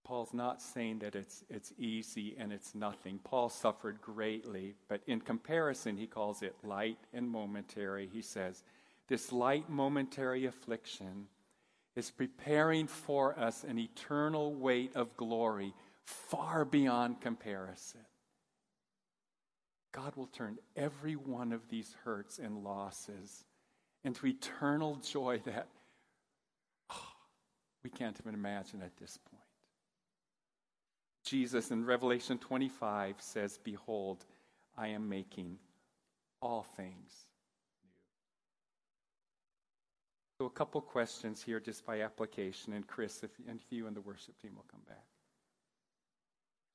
Paul's 0.04 0.34
not 0.34 0.60
saying 0.60 0.98
that 0.98 1.16
it's, 1.16 1.44
it's 1.48 1.72
easy 1.78 2.36
and 2.38 2.52
it's 2.52 2.74
nothing. 2.74 3.18
Paul 3.24 3.48
suffered 3.48 4.00
greatly, 4.02 4.74
but 4.86 5.00
in 5.06 5.20
comparison, 5.20 5.96
he 5.96 6.06
calls 6.06 6.42
it 6.42 6.54
light 6.62 6.98
and 7.14 7.28
momentary. 7.28 8.08
He 8.12 8.20
says, 8.20 8.62
This 9.08 9.32
light 9.32 9.70
momentary 9.70 10.44
affliction 10.44 11.26
is 11.96 12.10
preparing 12.10 12.86
for 12.86 13.38
us 13.38 13.64
an 13.64 13.78
eternal 13.78 14.54
weight 14.54 14.92
of 14.94 15.16
glory 15.16 15.72
far 16.04 16.66
beyond 16.66 17.22
comparison. 17.22 18.00
God 19.92 20.16
will 20.16 20.26
turn 20.26 20.58
every 20.76 21.14
one 21.14 21.52
of 21.52 21.68
these 21.68 21.94
hurts 22.04 22.38
and 22.38 22.62
losses 22.64 23.44
into 24.02 24.26
eternal 24.26 24.96
joy 24.96 25.40
that 25.44 25.68
oh, 26.90 27.12
we 27.82 27.88
can't 27.88 28.18
even 28.20 28.34
imagine 28.34 28.82
at 28.82 28.96
this 28.98 29.18
point. 29.30 29.43
Jesus 31.24 31.70
in 31.70 31.84
Revelation 31.86 32.38
25 32.38 33.16
says, 33.18 33.58
Behold, 33.64 34.24
I 34.76 34.88
am 34.88 35.08
making 35.08 35.58
all 36.42 36.66
things 36.76 37.26
new. 37.82 37.90
So, 40.38 40.46
a 40.46 40.50
couple 40.50 40.80
questions 40.82 41.42
here 41.42 41.60
just 41.60 41.86
by 41.86 42.02
application, 42.02 42.74
and 42.74 42.86
Chris, 42.86 43.22
if, 43.22 43.30
and 43.48 43.58
if 43.58 43.72
you 43.72 43.86
and 43.86 43.96
the 43.96 44.02
worship 44.02 44.38
team 44.42 44.52
will 44.54 44.66
come 44.70 44.82
back. 44.86 45.06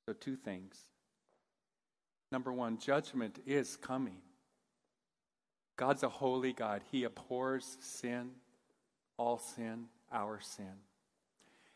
So, 0.08 0.14
two 0.14 0.34
things. 0.34 0.86
Number 2.32 2.52
one, 2.52 2.78
judgment 2.78 3.38
is 3.46 3.76
coming. 3.76 4.18
God's 5.76 6.02
a 6.02 6.08
holy 6.08 6.52
God. 6.52 6.82
He 6.90 7.04
abhors 7.04 7.76
sin, 7.80 8.30
all 9.16 9.38
sin, 9.38 9.86
our 10.12 10.40
sin. 10.40 10.74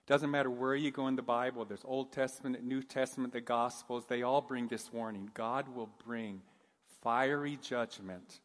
Doesn't 0.07 0.31
matter 0.31 0.51
where 0.51 0.75
you 0.75 0.91
go 0.91 1.09
in 1.09 1.17
the 1.17 1.23
Bible, 1.23 1.65
there's 1.65 1.85
Old 1.85 2.13
Testament, 2.13 2.63
New 2.63 2.83
Testament, 2.83 3.33
the 3.33 3.41
Gospels, 3.41 4.05
they 4.07 4.23
all 4.23 4.43
bring 4.43 4.69
this 4.69 4.93
warning. 4.93 5.31
God 5.33 5.75
will 5.75 5.89
bring 6.07 6.43
fiery 7.03 7.59
judgment 7.63 8.41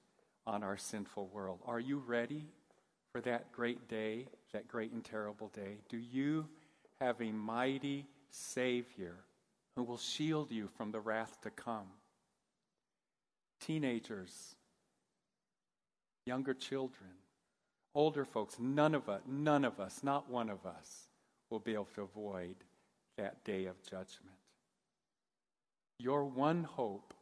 on 0.48 0.64
our 0.64 0.78
sinful 0.78 1.28
world. 1.28 1.60
Are 1.66 1.80
you 1.80 2.02
ready 2.08 2.46
for 3.12 3.20
that 3.22 3.52
great 3.52 3.90
day, 3.90 4.28
that 4.54 4.70
great 4.70 4.94
and 4.94 5.04
terrible 5.04 5.50
day? 5.50 5.80
Do 5.90 5.98
you 5.98 6.48
have 7.02 7.20
a 7.22 7.32
mighty 7.32 8.08
Savior 8.30 9.16
who 9.76 9.84
will 9.84 9.98
shield 9.98 10.52
you 10.52 10.70
from 10.78 10.92
the 10.92 11.02
wrath 11.02 11.42
to 11.42 11.50
come? 11.50 11.88
Teenagers, 13.60 14.56
younger 16.26 16.54
children, 16.54 17.10
older 17.94 18.24
folks, 18.24 18.56
none 18.58 18.96
of 18.96 19.10
us, 19.10 19.22
none 19.28 19.66
of 19.66 19.82
us, 19.82 20.00
not 20.04 20.30
one 20.30 20.50
of 20.50 20.66
us 20.66 21.09
will 21.50 21.60
be 21.60 21.74
able 21.74 21.88
to 21.96 22.02
avoid 22.02 22.56
that 23.18 23.44
day 23.44 23.66
of 23.66 23.82
judgment. 23.84 24.38
Your 25.98 26.24
one 26.24 26.64
hope 26.64 27.14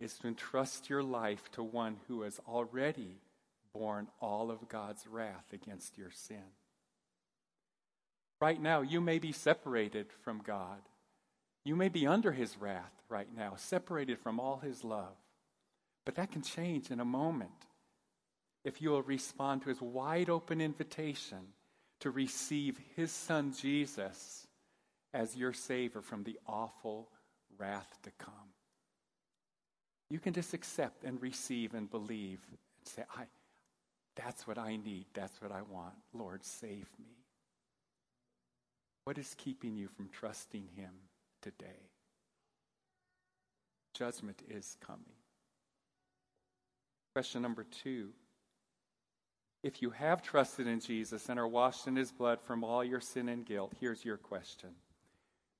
is 0.00 0.14
to 0.18 0.28
entrust 0.28 0.88
your 0.88 1.02
life 1.02 1.50
to 1.52 1.62
one 1.62 1.96
who 2.08 2.22
has 2.22 2.40
already 2.48 3.20
borne 3.72 4.08
all 4.20 4.50
of 4.50 4.68
God's 4.68 5.06
wrath 5.06 5.52
against 5.52 5.98
your 5.98 6.10
sin. 6.10 6.52
Right 8.40 8.60
now, 8.60 8.82
you 8.82 9.00
may 9.00 9.18
be 9.18 9.32
separated 9.32 10.06
from 10.22 10.42
God. 10.44 10.80
You 11.64 11.76
may 11.76 11.88
be 11.88 12.06
under 12.06 12.32
his 12.32 12.56
wrath 12.58 12.92
right 13.08 13.28
now, 13.34 13.54
separated 13.56 14.18
from 14.18 14.38
all 14.38 14.58
his 14.58 14.84
love. 14.84 15.16
But 16.04 16.14
that 16.16 16.30
can 16.30 16.42
change 16.42 16.90
in 16.90 17.00
a 17.00 17.04
moment 17.04 17.50
if 18.64 18.82
you 18.82 18.90
will 18.90 19.02
respond 19.02 19.62
to 19.62 19.68
his 19.68 19.80
wide 19.80 20.28
open 20.28 20.60
invitation 20.60 21.38
to 22.00 22.10
receive 22.10 22.78
his 22.94 23.10
son 23.10 23.52
Jesus 23.58 24.46
as 25.14 25.36
your 25.36 25.52
Savior 25.52 26.02
from 26.02 26.24
the 26.24 26.38
awful 26.46 27.08
wrath 27.58 27.98
to 28.02 28.10
come. 28.18 28.32
You 30.10 30.18
can 30.18 30.34
just 30.34 30.54
accept 30.54 31.04
and 31.04 31.20
receive 31.20 31.74
and 31.74 31.90
believe 31.90 32.40
and 32.48 32.58
say, 32.84 33.02
I, 33.16 33.24
that's 34.14 34.46
what 34.46 34.58
I 34.58 34.76
need. 34.76 35.06
That's 35.14 35.40
what 35.40 35.50
I 35.50 35.62
want. 35.62 35.94
Lord, 36.12 36.44
save 36.44 36.86
me. 36.98 37.16
What 39.04 39.18
is 39.18 39.34
keeping 39.36 39.76
you 39.76 39.88
from 39.88 40.08
trusting 40.08 40.68
him 40.76 40.92
today? 41.42 41.90
Judgment 43.94 44.42
is 44.48 44.76
coming. 44.84 45.16
Question 47.14 47.42
number 47.42 47.64
two 47.64 48.10
if 49.66 49.82
you 49.82 49.90
have 49.90 50.22
trusted 50.22 50.68
in 50.68 50.78
Jesus 50.78 51.28
and 51.28 51.40
are 51.40 51.48
washed 51.48 51.88
in 51.88 51.96
his 51.96 52.12
blood 52.12 52.40
from 52.40 52.62
all 52.62 52.84
your 52.84 53.00
sin 53.00 53.28
and 53.28 53.44
guilt, 53.44 53.72
here's 53.80 54.04
your 54.04 54.16
question 54.16 54.70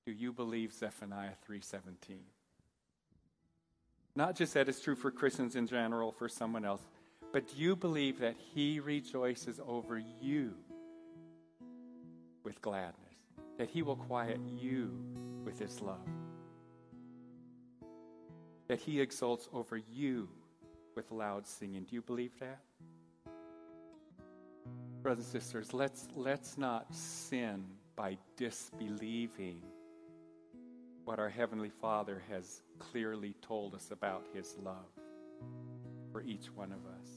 Do 0.05 0.13
you 0.13 0.31
believe 0.31 0.71
Zephaniah 0.71 1.35
3:17? 1.45 2.19
Not 4.15 4.35
just 4.35 4.53
that 4.53 4.69
it's 4.69 4.79
true 4.79 4.95
for 4.95 5.11
Christians 5.11 5.57
in 5.57 5.67
general, 5.67 6.13
for 6.13 6.29
someone 6.29 6.63
else, 6.63 6.81
but 7.33 7.49
do 7.49 7.57
you 7.57 7.75
believe 7.75 8.19
that 8.19 8.37
he 8.37 8.79
rejoices 8.79 9.59
over 9.67 10.01
you 10.21 10.53
with 12.43 12.61
gladness? 12.61 12.95
That 13.57 13.69
he 13.69 13.81
will 13.81 13.97
quiet 13.97 14.39
you 14.57 14.97
with 15.43 15.59
his 15.59 15.81
love? 15.81 16.07
That 18.69 18.79
he 18.79 19.01
exults 19.01 19.49
over 19.51 19.75
you 19.75 20.29
with 20.95 21.11
loud 21.11 21.45
singing? 21.45 21.83
Do 21.83 21.93
you 21.93 22.01
believe 22.01 22.39
that? 22.39 22.61
Brothers 25.07 25.23
and 25.33 25.41
sisters, 25.41 25.73
let's, 25.73 26.09
let's 26.17 26.57
not 26.57 26.93
sin 26.93 27.63
by 27.95 28.17
disbelieving 28.35 29.61
what 31.05 31.17
our 31.17 31.29
Heavenly 31.29 31.69
Father 31.69 32.21
has 32.29 32.61
clearly 32.77 33.33
told 33.41 33.73
us 33.73 33.91
about 33.91 34.25
His 34.33 34.57
love 34.61 34.91
for 36.11 36.21
each 36.23 36.47
one 36.53 36.73
of 36.73 36.79
us. 36.79 37.07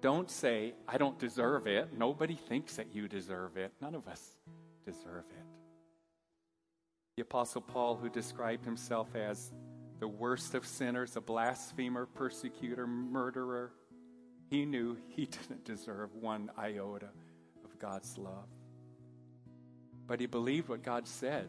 Don't 0.00 0.28
say, 0.28 0.74
I 0.88 0.98
don't 0.98 1.16
deserve 1.16 1.68
it. 1.68 1.96
Nobody 1.96 2.34
thinks 2.34 2.74
that 2.74 2.92
you 2.92 3.06
deserve 3.06 3.56
it. 3.56 3.72
None 3.80 3.94
of 3.94 4.08
us 4.08 4.32
deserve 4.84 5.26
it. 5.30 5.46
The 7.18 7.22
Apostle 7.22 7.60
Paul, 7.60 7.94
who 7.94 8.08
described 8.08 8.64
himself 8.64 9.14
as 9.14 9.52
the 10.00 10.08
worst 10.08 10.56
of 10.56 10.66
sinners, 10.66 11.14
a 11.14 11.20
blasphemer, 11.20 12.06
persecutor, 12.06 12.88
murderer, 12.88 13.70
he 14.48 14.64
knew 14.64 14.96
he 15.08 15.26
didn't 15.26 15.64
deserve 15.64 16.14
one 16.14 16.50
iota 16.58 17.08
of 17.64 17.78
God's 17.78 18.16
love. 18.16 18.48
But 20.06 20.20
he 20.20 20.26
believed 20.26 20.68
what 20.68 20.82
God 20.82 21.08
said 21.08 21.48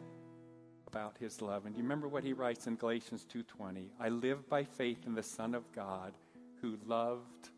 about 0.86 1.16
his 1.18 1.40
love. 1.40 1.66
And 1.66 1.76
you 1.76 1.82
remember 1.82 2.08
what 2.08 2.24
he 2.24 2.32
writes 2.32 2.66
in 2.66 2.76
Galatians 2.76 3.24
2:20? 3.32 3.90
I 4.00 4.08
live 4.08 4.48
by 4.48 4.64
faith 4.64 5.06
in 5.06 5.14
the 5.14 5.22
Son 5.22 5.54
of 5.54 5.70
God 5.72 6.14
who 6.60 6.78
loved 6.86 7.50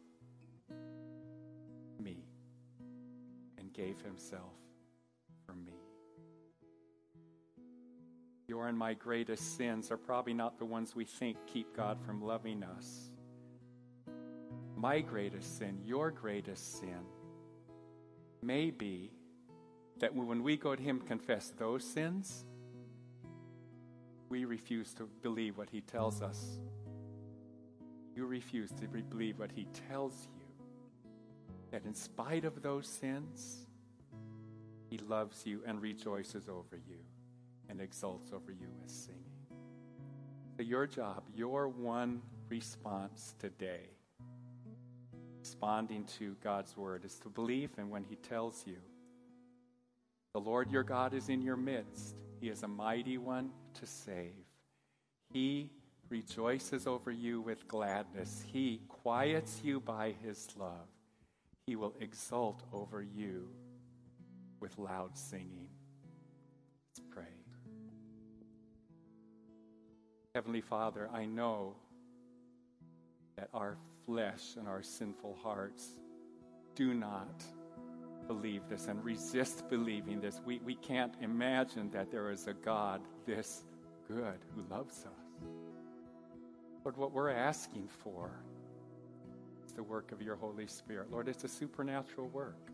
me 1.98 2.18
and 3.56 3.72
gave 3.72 4.00
himself 4.02 4.52
for 5.46 5.54
me. 5.54 5.72
Your 8.46 8.66
and 8.66 8.76
my 8.76 8.94
greatest 8.94 9.56
sins 9.56 9.90
are 9.92 9.96
probably 9.96 10.34
not 10.34 10.58
the 10.58 10.64
ones 10.64 10.94
we 10.94 11.04
think 11.04 11.38
keep 11.46 11.74
God 11.74 11.98
from 12.04 12.20
loving 12.20 12.64
us. 12.64 13.09
My 14.80 15.02
greatest 15.02 15.58
sin, 15.58 15.78
your 15.84 16.10
greatest 16.10 16.80
sin, 16.80 17.04
may 18.40 18.70
be 18.70 19.10
that 19.98 20.14
when 20.14 20.42
we 20.42 20.56
go 20.56 20.74
to 20.74 20.82
Him 20.82 21.00
confess 21.00 21.52
those 21.58 21.84
sins, 21.84 22.46
we 24.30 24.46
refuse 24.46 24.94
to 24.94 25.02
believe 25.20 25.58
what 25.58 25.68
He 25.68 25.82
tells 25.82 26.22
us. 26.22 26.60
You 28.16 28.24
refuse 28.24 28.70
to 28.80 28.88
believe 28.88 29.38
what 29.38 29.52
He 29.52 29.66
tells 29.90 30.26
you. 30.34 30.46
That 31.72 31.84
in 31.84 31.94
spite 31.94 32.46
of 32.46 32.62
those 32.62 32.88
sins, 32.88 33.66
He 34.88 34.96
loves 34.96 35.44
you 35.44 35.60
and 35.66 35.82
rejoices 35.82 36.48
over 36.48 36.80
you 36.88 37.00
and 37.68 37.82
exults 37.82 38.32
over 38.32 38.50
you 38.50 38.68
as 38.82 38.90
singing. 38.90 39.20
So, 40.56 40.62
your 40.62 40.86
job, 40.86 41.24
your 41.34 41.68
one 41.68 42.22
response 42.48 43.34
today, 43.38 43.90
responding 45.40 46.04
to 46.18 46.36
God's 46.42 46.76
word, 46.76 47.04
is 47.04 47.18
to 47.20 47.28
believe 47.28 47.70
in 47.78 47.90
when 47.90 48.04
He 48.04 48.16
tells 48.16 48.64
you 48.66 48.76
the 50.32 50.40
Lord 50.40 50.70
your 50.70 50.84
God 50.84 51.12
is 51.12 51.28
in 51.28 51.42
your 51.42 51.56
midst. 51.56 52.14
He 52.40 52.48
is 52.48 52.62
a 52.62 52.68
mighty 52.68 53.18
one 53.18 53.50
to 53.74 53.86
save. 53.86 54.46
He 55.32 55.70
rejoices 56.08 56.86
over 56.86 57.10
you 57.10 57.40
with 57.40 57.66
gladness. 57.66 58.44
He 58.52 58.80
quiets 58.88 59.60
you 59.64 59.80
by 59.80 60.14
his 60.22 60.48
love. 60.56 60.88
He 61.66 61.76
will 61.76 61.94
exult 62.00 62.62
over 62.72 63.02
you 63.02 63.48
with 64.60 64.78
loud 64.78 65.16
singing. 65.16 65.68
Let's 66.96 67.08
pray. 67.10 67.24
Heavenly 70.34 70.60
Father, 70.60 71.08
I 71.12 71.24
know 71.26 71.74
that 73.40 73.48
our 73.54 73.78
flesh 74.04 74.56
and 74.58 74.68
our 74.68 74.82
sinful 74.82 75.34
hearts 75.42 75.98
do 76.74 76.92
not 76.92 77.42
believe 78.26 78.60
this 78.68 78.86
and 78.86 79.02
resist 79.02 79.66
believing 79.70 80.20
this. 80.20 80.42
We, 80.44 80.58
we 80.58 80.74
can't 80.74 81.14
imagine 81.22 81.90
that 81.92 82.10
there 82.10 82.30
is 82.30 82.46
a 82.46 82.52
God 82.52 83.00
this 83.24 83.64
good 84.06 84.38
who 84.54 84.62
loves 84.70 85.06
us. 85.06 85.48
But 86.84 86.98
what 86.98 87.12
we're 87.12 87.30
asking 87.30 87.88
for 87.88 88.30
is 89.64 89.72
the 89.72 89.82
work 89.82 90.12
of 90.12 90.20
your 90.20 90.36
Holy 90.36 90.66
Spirit. 90.66 91.10
Lord, 91.10 91.26
it's 91.26 91.44
a 91.44 91.48
supernatural 91.48 92.28
work 92.28 92.70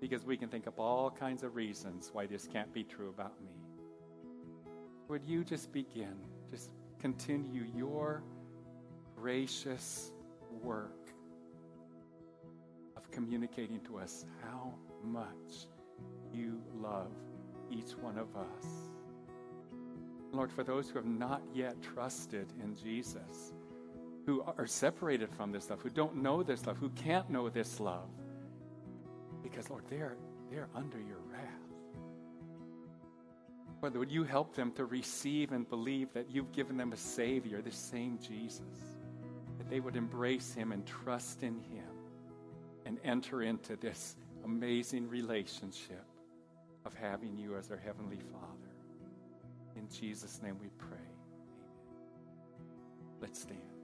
because 0.00 0.24
we 0.24 0.38
can 0.38 0.48
think 0.48 0.66
up 0.66 0.78
all 0.78 1.10
kinds 1.10 1.42
of 1.42 1.56
reasons 1.56 2.08
why 2.14 2.24
this 2.24 2.48
can't 2.50 2.72
be 2.72 2.84
true 2.84 3.10
about 3.10 3.38
me. 3.42 3.52
Would 5.08 5.24
you 5.26 5.44
just 5.44 5.72
begin, 5.72 6.14
just 6.50 6.70
continue 6.98 7.66
your 7.76 8.22
gracious 9.20 10.12
work 10.62 11.08
of 12.96 13.10
communicating 13.10 13.80
to 13.80 13.98
us 13.98 14.24
how 14.42 14.74
much 15.02 15.66
you 16.32 16.60
love 16.76 17.10
each 17.70 17.92
one 18.00 18.18
of 18.18 18.28
us. 18.36 18.66
Lord, 20.32 20.52
for 20.52 20.62
those 20.62 20.88
who 20.88 20.96
have 20.96 21.06
not 21.06 21.42
yet 21.54 21.80
trusted 21.82 22.52
in 22.62 22.76
Jesus, 22.76 23.52
who 24.26 24.42
are 24.42 24.66
separated 24.66 25.30
from 25.30 25.52
this 25.52 25.70
love, 25.70 25.80
who 25.80 25.90
don't 25.90 26.16
know 26.16 26.42
this 26.42 26.66
love, 26.66 26.76
who 26.76 26.90
can't 26.90 27.30
know 27.30 27.48
this 27.48 27.80
love, 27.80 28.08
because, 29.42 29.70
Lord, 29.70 29.84
they're, 29.88 30.16
they're 30.50 30.68
under 30.74 30.98
your 30.98 31.18
wrath. 31.30 31.42
Lord, 33.80 33.96
would 33.96 34.10
you 34.10 34.24
help 34.24 34.54
them 34.54 34.72
to 34.72 34.84
receive 34.84 35.52
and 35.52 35.68
believe 35.68 36.12
that 36.12 36.30
you've 36.30 36.52
given 36.52 36.76
them 36.76 36.92
a 36.92 36.96
Savior, 36.96 37.62
the 37.62 37.72
same 37.72 38.18
Jesus, 38.18 38.97
they 39.68 39.80
would 39.80 39.96
embrace 39.96 40.54
Him 40.54 40.72
and 40.72 40.86
trust 40.86 41.42
in 41.42 41.58
Him 41.60 41.84
and 42.86 42.98
enter 43.04 43.42
into 43.42 43.76
this 43.76 44.16
amazing 44.44 45.08
relationship 45.08 46.04
of 46.84 46.94
having 46.94 47.36
you 47.36 47.56
as 47.56 47.70
our 47.70 47.76
Heavenly 47.76 48.20
Father. 48.32 48.74
In 49.76 49.88
Jesus' 49.88 50.40
name 50.42 50.56
we 50.60 50.68
pray. 50.78 50.88
Amen. 52.56 52.66
Let's 53.20 53.42
stand. 53.42 53.77